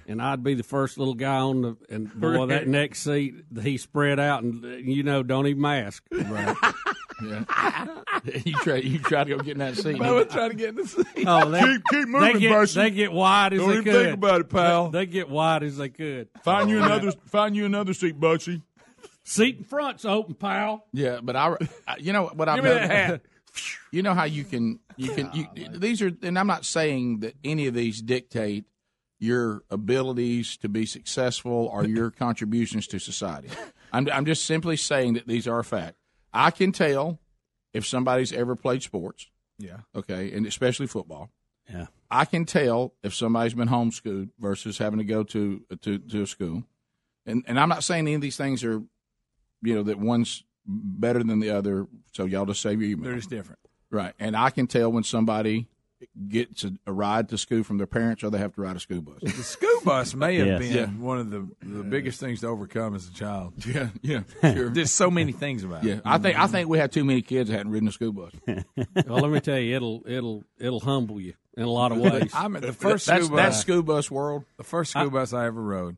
[0.07, 3.77] And I'd be the first little guy on the, and boy, that next seat, he
[3.77, 6.03] spread out and, you know, don't even ask.
[6.11, 6.55] Right.
[7.25, 7.87] yeah.
[8.45, 9.99] you try you try to go get in that seat.
[9.99, 11.25] I was trying to get in the seat.
[11.25, 12.79] Oh, they, keep, keep moving, they get, Bussy.
[12.79, 14.03] they get wide as Don't they even could.
[14.03, 14.89] think about it, pal.
[14.89, 16.29] They get wide as they could.
[16.43, 17.11] Find you another.
[17.25, 18.61] Find you another seat, Bussy.
[19.23, 20.85] Seat in front's open, pal.
[20.93, 21.55] Yeah, but I,
[21.87, 23.21] I- you know what I've Give me done- that hat.
[23.91, 27.35] You know how you can you can you, these are and I'm not saying that
[27.43, 28.65] any of these dictate
[29.19, 33.49] your abilities to be successful or your contributions to society.
[33.91, 35.97] I'm I'm just simply saying that these are a fact.
[36.33, 37.19] I can tell
[37.73, 39.27] if somebody's ever played sports,
[39.59, 39.81] Yeah.
[39.95, 41.29] okay, and especially football.
[41.71, 41.85] Yeah.
[42.09, 46.25] I can tell if somebody's been homeschooled versus having to go to to to a
[46.27, 46.63] school.
[47.27, 48.81] And and I'm not saying any of these things are
[49.63, 53.05] you know that one's better than the other, so y'all just save your email.
[53.05, 53.59] They're just different.
[53.89, 54.13] Right.
[54.19, 55.67] And I can tell when somebody
[56.27, 58.79] gets a, a ride to school from their parents, or they have to ride a
[58.79, 59.19] school bus.
[59.21, 60.59] The school bus may have Yes.
[60.59, 60.85] been Yeah.
[60.87, 63.53] one of the, the biggest things to overcome as a child.
[63.65, 64.69] Yeah, yeah, sure.
[64.69, 66.01] There's so many things about Yeah, it.
[66.03, 68.31] I think I think we had too many kids that hadn't ridden a school bus.
[69.07, 72.31] well, let me tell you, it'll it'll it'll humble you in a lot of ways.
[72.33, 74.43] I mean, the first that's school that bus, school bus world.
[74.57, 75.95] the first school bus I ever rode,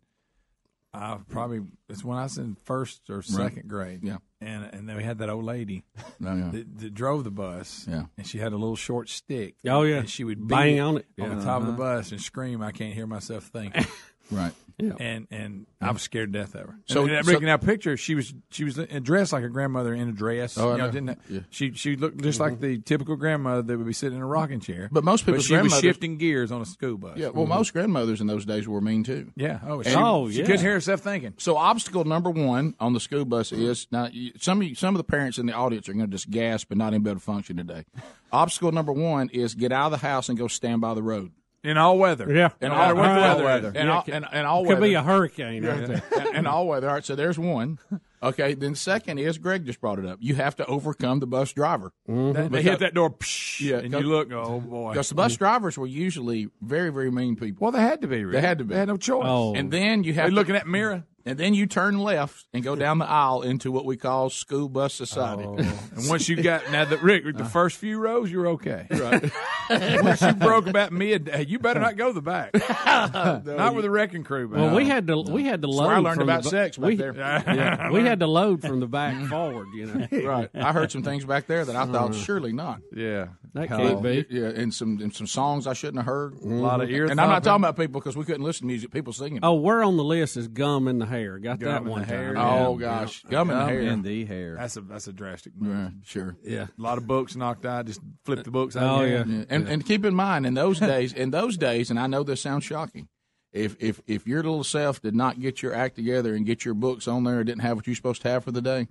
[0.95, 3.99] I probably it's when I was in first or second grade.
[4.03, 4.17] Yeah.
[4.41, 6.03] and and then we had that old lady Oh,
[6.35, 6.49] yeah.
[6.51, 7.85] that, that drove the bus.
[7.89, 8.05] Yeah.
[8.17, 9.55] and she had a little short stick.
[9.67, 9.97] Oh, yeah.
[9.97, 11.05] and she would Bang on it.
[11.19, 11.35] on Yeah.
[11.35, 11.95] the top of the Uh-huh.
[11.97, 12.61] bus and scream.
[12.61, 13.85] I can't hear myself thinking.
[14.31, 14.53] Right.
[14.77, 14.91] Yeah.
[14.99, 16.79] And and I was scared to death of her.
[16.85, 20.09] So- So, and, so- now picture she was she was dressed like a grandmother in
[20.09, 20.57] a dress.
[20.57, 20.91] Oh, you know, know.
[20.91, 21.39] didn't Yeah.
[21.49, 21.71] she?
[21.73, 22.61] She looked just like mm-hmm.
[22.61, 24.89] the typical grandmother that would be sitting in a rocking chair.
[24.91, 27.17] But most people's she was shifting gears on a school bus.
[27.17, 27.53] Yeah, well, mm-hmm.
[27.53, 29.31] most grandmothers in those days were mean too.
[29.35, 29.59] Yeah.
[29.65, 31.35] Oh, she, And- she oh, couldn't hear herself thinking.
[31.37, 34.09] So obstacle number one on the school bus is now
[34.39, 36.71] some of you, some of the parents in the audience are going to just gasp
[36.71, 37.85] and not even be able to function today.
[38.31, 41.31] obstacle number one is get out of the house and go stand by the road.
[41.65, 42.31] In all weather.
[42.33, 42.49] Yeah.
[42.61, 43.67] in all, all weather weather.
[43.69, 43.75] is.
[43.75, 44.81] And, all, and, and all Could weather.
[44.81, 45.69] be a hurricane Yeah.
[45.71, 46.03] right there.
[46.19, 46.87] and, and all weather.
[46.87, 47.79] All right, so there's one.
[48.23, 50.17] Okay, then second is Greg just brought it up.
[50.19, 51.91] You have to overcome the bus driver.
[52.09, 52.33] Mm-hmm.
[52.53, 54.91] They, they hit that door, psh, Yeah, and you look, oh boy.
[54.93, 57.65] Because the bus drivers were usually very, very mean people.
[57.65, 58.23] Well, they had to be.
[58.23, 58.73] They had to be.
[58.73, 59.25] They had no choice.
[59.27, 59.53] Oh.
[59.53, 61.03] And then you have They to, looking at mirror.
[61.25, 64.69] And then you turn left and go down the aisle into what we call school
[64.69, 65.43] bus society.
[65.43, 65.55] Oh.
[65.57, 67.49] and once you got now the Rick, the uh-huh.
[67.49, 68.85] first few rows, you're okay.
[68.91, 69.31] Right.
[70.03, 72.53] once you broke about mid, you better not go the back.
[72.85, 74.47] not with the wrecking crew.
[74.47, 75.87] Well, we had to we had to That's load.
[75.87, 77.15] where I learned about the, sex back we, there.
[77.55, 79.67] Yeah, we had to load from the back forward.
[79.73, 80.49] You know, right.
[80.53, 82.25] I heard some things back there that I thought mm.
[82.25, 82.81] surely not.
[82.93, 84.25] yeah, that can't be.
[84.29, 86.33] Yeah, and some and some songs I shouldn't have heard.
[86.35, 86.59] Mm-hmm.
[86.59, 87.05] a lot of ear.
[87.05, 88.91] And I'm not talking about people because we couldn't listen to music.
[88.91, 89.39] People singing.
[89.41, 91.39] Oh, where on the list is gum in the hair?
[91.39, 92.43] Got Gum that in the one hair, time.
[92.43, 92.65] yeah.
[92.67, 93.81] oh gosh, gum in the Gum hair.
[93.81, 94.55] in the hair.
[94.57, 95.75] That's a that's a drastic move.
[95.75, 96.35] Yeah, sure.
[96.43, 96.67] Yeah.
[96.77, 97.85] A lot of books knocked out.
[97.85, 98.75] Just flip the books.
[98.75, 99.25] out Oh, of yeah.
[99.25, 99.25] your.
[99.25, 99.45] Yeah.
[99.49, 102.41] And and keep in mind in those days, in those days, and I know this
[102.41, 103.07] sounds shocking.
[103.51, 106.73] If if if your little self did not get your act together and get your
[106.73, 108.87] books on there, or didn't have what you're supposed to have for the day,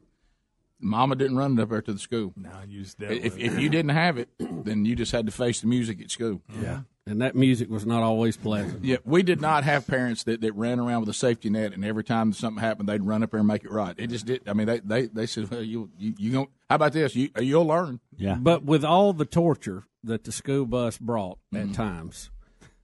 [0.80, 2.32] Mama didn't run it up there to the school.
[2.36, 3.42] No, you just dealt If with it.
[3.42, 6.40] if you didn't have it, then you just had to face the music at school.
[6.60, 8.84] Yeah, and that music was not always pleasant.
[8.84, 11.84] Yeah, we did not have parents that, that ran around with a safety net, and
[11.84, 13.94] every time something happened, they'd run up there and make it right.
[13.98, 14.48] It just did.
[14.48, 17.14] I mean, they they, they said, "Well, you you you going How about this?
[17.14, 18.36] You you'll learn." Yeah.
[18.40, 21.72] But with all the torture that the school bus brought at mm-hmm.
[21.72, 22.30] times,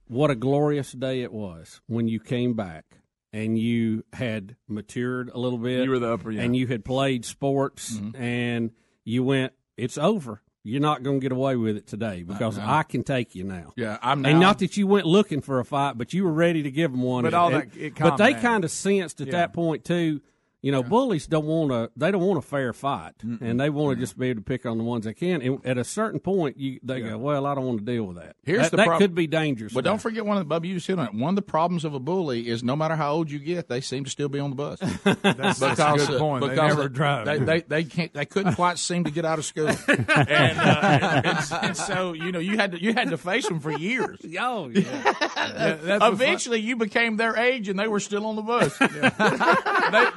[0.07, 2.85] what a glorious day it was when you came back
[3.33, 5.83] and you had matured a little bit.
[5.83, 6.41] You were the upper, yeah.
[6.43, 8.21] and you had played sports, mm-hmm.
[8.21, 8.71] and
[9.03, 9.53] you went.
[9.77, 10.41] It's over.
[10.63, 12.65] You're not going to get away with it today because know.
[12.67, 13.73] I can take you now.
[13.75, 14.29] Yeah, I'm now.
[14.29, 16.91] And not that you went looking for a fight, but you were ready to give
[16.91, 17.23] them one.
[17.23, 19.31] But And- all that- but they kind of sensed at Yeah.
[19.33, 20.21] that point too.
[20.63, 21.89] You know, bullies don't want to.
[21.97, 24.65] They don't want a fair fight, and they want to just be able to pick
[24.67, 25.41] on the ones they can.
[25.41, 28.17] And at a certain point, you they go, "Well, I don't want to deal with
[28.17, 29.73] that." Here's that, the that could be dangerous.
[29.73, 31.13] But don't forget one of the Bubba, you just hit on it.
[31.15, 33.81] One of the problems of a bully is no matter how old you get, they
[33.81, 34.79] seem to still be on the bus.
[35.23, 36.43] That's, that's a good point.
[36.43, 37.25] They because never drive.
[37.25, 40.25] They, they they can't they couldn't quite seem to get out of school, and, uh,
[40.27, 43.71] and, and- and so you know you had to you had to face them for
[43.71, 44.19] years.
[44.39, 44.81] Oh yeah.
[44.81, 48.77] Yeah, that's the Eventually, you became their age, and they were still on the bus.
[48.77, 50.07] they,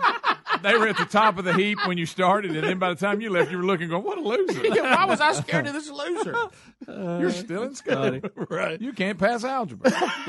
[0.62, 3.00] they were at the top of the heap when you started, and then by the
[3.00, 4.60] time you left, you were looking, going, "What a loser!
[4.82, 6.34] Why was I scared of this loser?
[6.88, 8.22] You're still in school, funny.
[8.50, 8.80] right?
[8.80, 9.90] You can't pass algebra.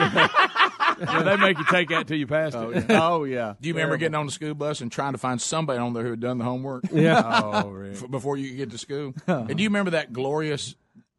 [1.00, 2.86] yeah, they make you take that till you pass oh, it.
[2.90, 3.56] Oh yeah.
[3.60, 6.04] Do you remember getting on the school bus and trying to find somebody on there
[6.04, 6.86] who had done the homework?
[6.92, 7.22] Yeah.
[7.44, 7.96] Oh, really?
[7.96, 9.14] f- before you could get to school.
[9.28, 9.46] Uh-huh.
[9.48, 10.76] And do you remember that glorious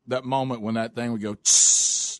[0.09, 1.37] that moment when that thing would go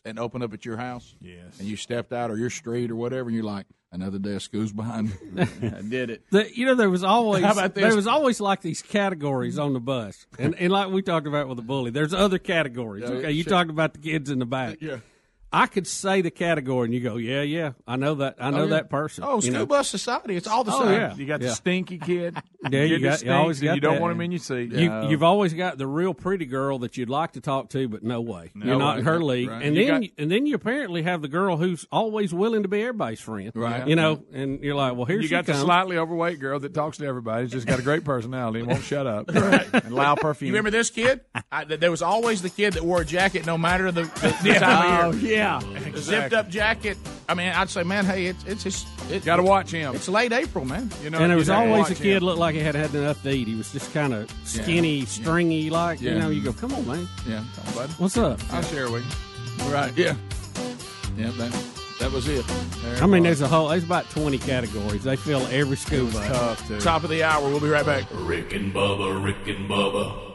[0.05, 1.15] and open up at your house?
[1.21, 1.59] Yes.
[1.59, 3.65] And you stepped out or your street or whatever, and you're like,
[3.97, 5.41] another desk of school's behind me.
[5.61, 6.21] I did it.
[6.29, 7.83] The, you know, there was always How about this?
[7.83, 11.47] there was always like these categories on the bus, and and like we talked about
[11.47, 13.03] with the bully, there's other categories.
[13.03, 13.51] Yeah, okay, you sure.
[13.51, 14.77] talked about the kids in the back.
[14.81, 14.97] Yeah.
[15.51, 18.51] I could say the category, and you go, yeah, yeah, I know that, I oh,
[18.51, 18.69] know Oh, yeah.
[18.71, 19.23] that person.
[19.23, 19.65] Oh, you school know?
[19.65, 20.35] bus society.
[20.35, 20.91] It's all the Oh, same.
[20.93, 21.15] yeah.
[21.15, 21.47] You got Yeah.
[21.49, 22.35] the stinky kid.
[22.69, 24.01] Yeah, you Kid that got- you always stinks, and got You don't that.
[24.01, 24.73] want him in your seat.
[24.73, 25.07] You, Yeah.
[25.07, 28.19] you've always got the real pretty girl that you'd like to talk to, but no
[28.19, 28.51] way.
[28.55, 29.47] No You're not in her league.
[29.49, 29.63] Right.
[29.63, 32.67] And You then got- and then you apparently have the girl who's always willing to
[32.67, 33.51] be everybody's friend.
[33.55, 33.87] Right.
[33.87, 36.73] You know, and you're like, well, here you she got the slightly overweight girl that
[36.73, 37.45] talks to everybody.
[37.45, 39.29] She's just got a great personality and won't shut up.
[39.87, 40.47] And loud perfume.
[40.47, 41.21] You remember this kid?
[41.51, 44.53] I, there was always the kid that wore a jacket no matter the, the, the
[44.59, 45.36] time Oh of year.
[45.37, 45.61] Yeah.
[45.93, 46.97] A zipped up jacket.
[47.29, 49.93] I mean, I'd say, man, hey, it's it's just it, Got to watch him.
[49.95, 50.89] It's late April, man.
[51.03, 52.23] You know, and there you was always a kid him.
[52.23, 53.47] looked like he had had enough to eat.
[53.47, 56.29] He was just kind of skinny, stringy, like you know.
[56.29, 57.43] You go, come on, man, Yeah,
[57.75, 57.89] bud.
[57.97, 58.39] what's up?
[58.53, 59.71] I'll share with you.
[59.73, 59.91] Right.
[59.97, 60.15] Yeah.
[61.17, 61.31] Yeah.
[61.31, 61.65] That
[61.99, 62.45] that was it.
[63.01, 63.69] I mean, there's a whole.
[63.69, 65.03] There's about twenty categories.
[65.03, 66.27] They fill every school bus.
[66.27, 66.79] Tough, too.
[66.79, 67.49] Top of the hour.
[67.49, 68.05] We'll be right back.
[68.13, 70.26] Rick and Bubba, Rick and Bubba.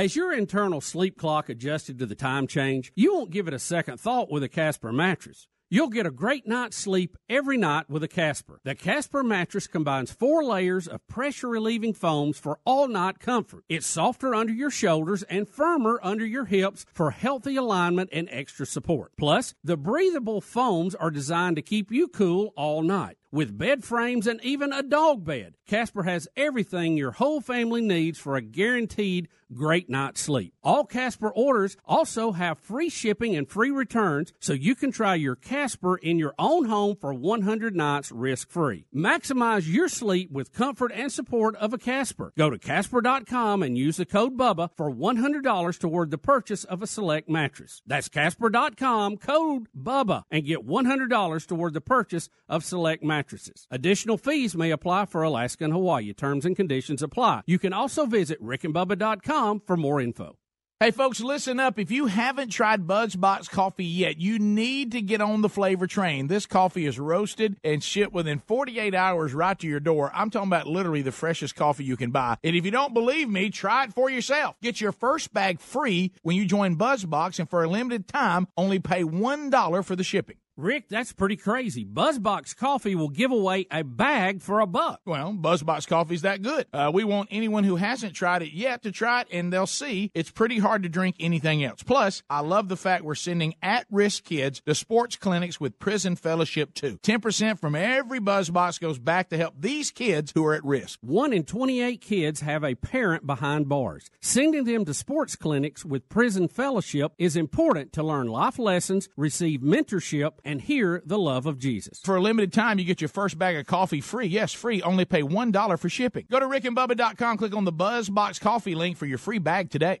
[0.00, 2.90] Has your internal sleep clock adjusted to the time change?
[2.94, 5.46] You won't give it a second thought with a Casper mattress.
[5.68, 8.60] You'll get a great night's sleep every night with a Casper.
[8.64, 13.64] The Casper mattress combines four layers of pressure relieving foams for all night comfort.
[13.68, 18.64] It's softer under your shoulders and firmer under your hips for healthy alignment and extra
[18.64, 19.12] support.
[19.18, 23.18] Plus, the breathable foams are designed to keep you cool all night.
[23.32, 28.18] With bed frames and even a dog bed, Casper has everything your whole family needs
[28.18, 30.54] for a guaranteed great night's sleep.
[30.62, 35.36] All Casper orders also have free shipping and free returns, so you can try your
[35.36, 38.86] Casper in your own home for 100 nights risk free.
[38.94, 42.32] Maximize your sleep with comfort and support of a Casper.
[42.36, 46.86] Go to Casper.com and use the code BUBBA for $100 toward the purchase of a
[46.86, 47.82] select mattress.
[47.86, 53.66] That's Casper.com, code BUBBA, and get $100 toward the purchase of select mattresses.
[53.70, 56.12] Additional fees may apply for Alaska and Hawaii.
[56.14, 57.42] Terms and conditions apply.
[57.46, 60.36] You can also visit rickandbubba.com for more info.
[60.82, 61.78] Hey, folks, listen up.
[61.78, 66.28] If you haven't tried Buzzbox coffee yet, you need to get on the flavor train.
[66.28, 70.10] This coffee is roasted and shipped within 48 hours right to your door.
[70.14, 72.38] I'm talking about literally the freshest coffee you can buy.
[72.42, 74.56] And if you don't believe me, try it for yourself.
[74.62, 78.78] Get your first bag free when you join Buzzbox, and for a limited time, only
[78.78, 80.36] pay $1 for the shipping.
[80.60, 81.86] Rick, that's pretty crazy.
[81.86, 85.00] Buzzbox Coffee will give away a bag for a buck.
[85.06, 86.66] Well, Buzzbox Coffee's that good.
[86.72, 90.10] Uh, we want anyone who hasn't tried it yet to try it, and they'll see
[90.14, 91.82] it's pretty hard to drink anything else.
[91.82, 96.74] Plus, I love the fact we're sending at-risk kids to sports clinics with prison fellowship
[96.74, 96.98] too.
[96.98, 100.98] 10% from every Buzzbox goes back to help these kids who are at risk.
[101.00, 104.10] One in 28 kids have a parent behind bars.
[104.20, 109.60] Sending them to sports clinics with prison fellowship is important to learn life lessons, receive
[109.60, 112.00] mentorship, and hear the love of Jesus.
[112.00, 114.26] For a limited time, you get your first bag of coffee free.
[114.26, 114.82] Yes, free.
[114.82, 116.26] Only pay $1 for shipping.
[116.28, 120.00] Go to rickandbubba.com, click on the Buzzbox Coffee link for your free bag today.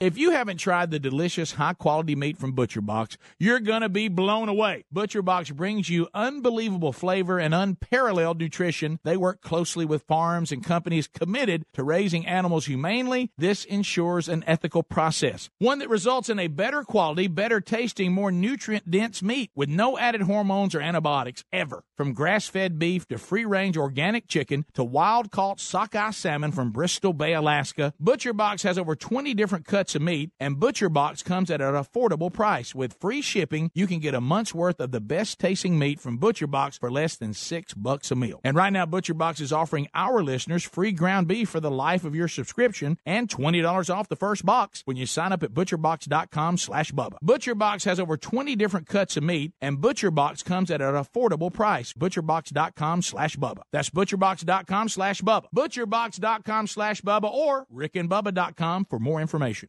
[0.00, 3.88] If you haven't tried the delicious, high quality meat from Butcher Box, you're going to
[3.88, 4.84] be blown away.
[4.90, 8.98] Butcher Box brings you unbelievable flavor and unparalleled nutrition.
[9.04, 13.30] They work closely with farms and companies committed to raising animals humanely.
[13.38, 18.32] This ensures an ethical process, one that results in a better quality, better tasting, more
[18.32, 21.84] nutrient dense meat with no added hormones or antibiotics ever.
[21.96, 26.72] From grass fed beef to free range organic chicken to wild caught sockeye salmon from
[26.72, 31.50] Bristol Bay, Alaska, Butcher Box has over 20 different cuts of meat, and ButcherBox comes
[31.50, 32.74] at an affordable price.
[32.74, 36.18] With free shipping, you can get a month's worth of the best tasting meat from
[36.18, 38.40] ButcherBox for less than six bucks a meal.
[38.44, 42.14] And right now, ButcherBox is offering our listeners free ground beef for the life of
[42.14, 46.92] your subscription and $20 off the first box when you sign up at butcherbox.com slash
[46.92, 47.16] Bubba.
[47.22, 51.92] ButcherBox has over 20 different cuts of meat, and ButcherBox comes at an affordable price.
[51.92, 53.62] Butcherbox.com slash Bubba.
[53.72, 55.46] That's butcherbox.com slash Bubba.
[55.54, 59.68] Butcherbox.com slash Bubba or rickandbubba.com for more information.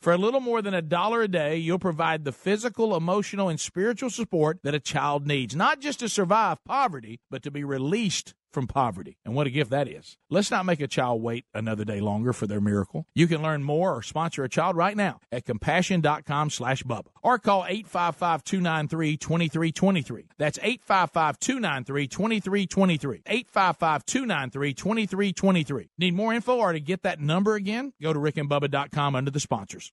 [0.00, 3.60] For a little more than a dollar a day, you'll provide the physical, emotional, and
[3.60, 8.32] spiritual support that a child needs, not just to survive poverty, but to be released
[8.52, 9.18] from poverty.
[9.24, 10.16] And what a gift that is.
[10.28, 13.06] Let's not make a child wait another day longer for their miracle.
[13.14, 17.38] You can learn more or sponsor a child right now at compassion.com slash Bubba or
[17.38, 20.28] call 855 293 2323.
[20.38, 23.22] That's 855 293 2323.
[23.26, 25.90] 855 293 2323.
[25.98, 27.92] Need more info or to get that number again?
[28.00, 29.92] Go to rickandbubba.com under the sponsors.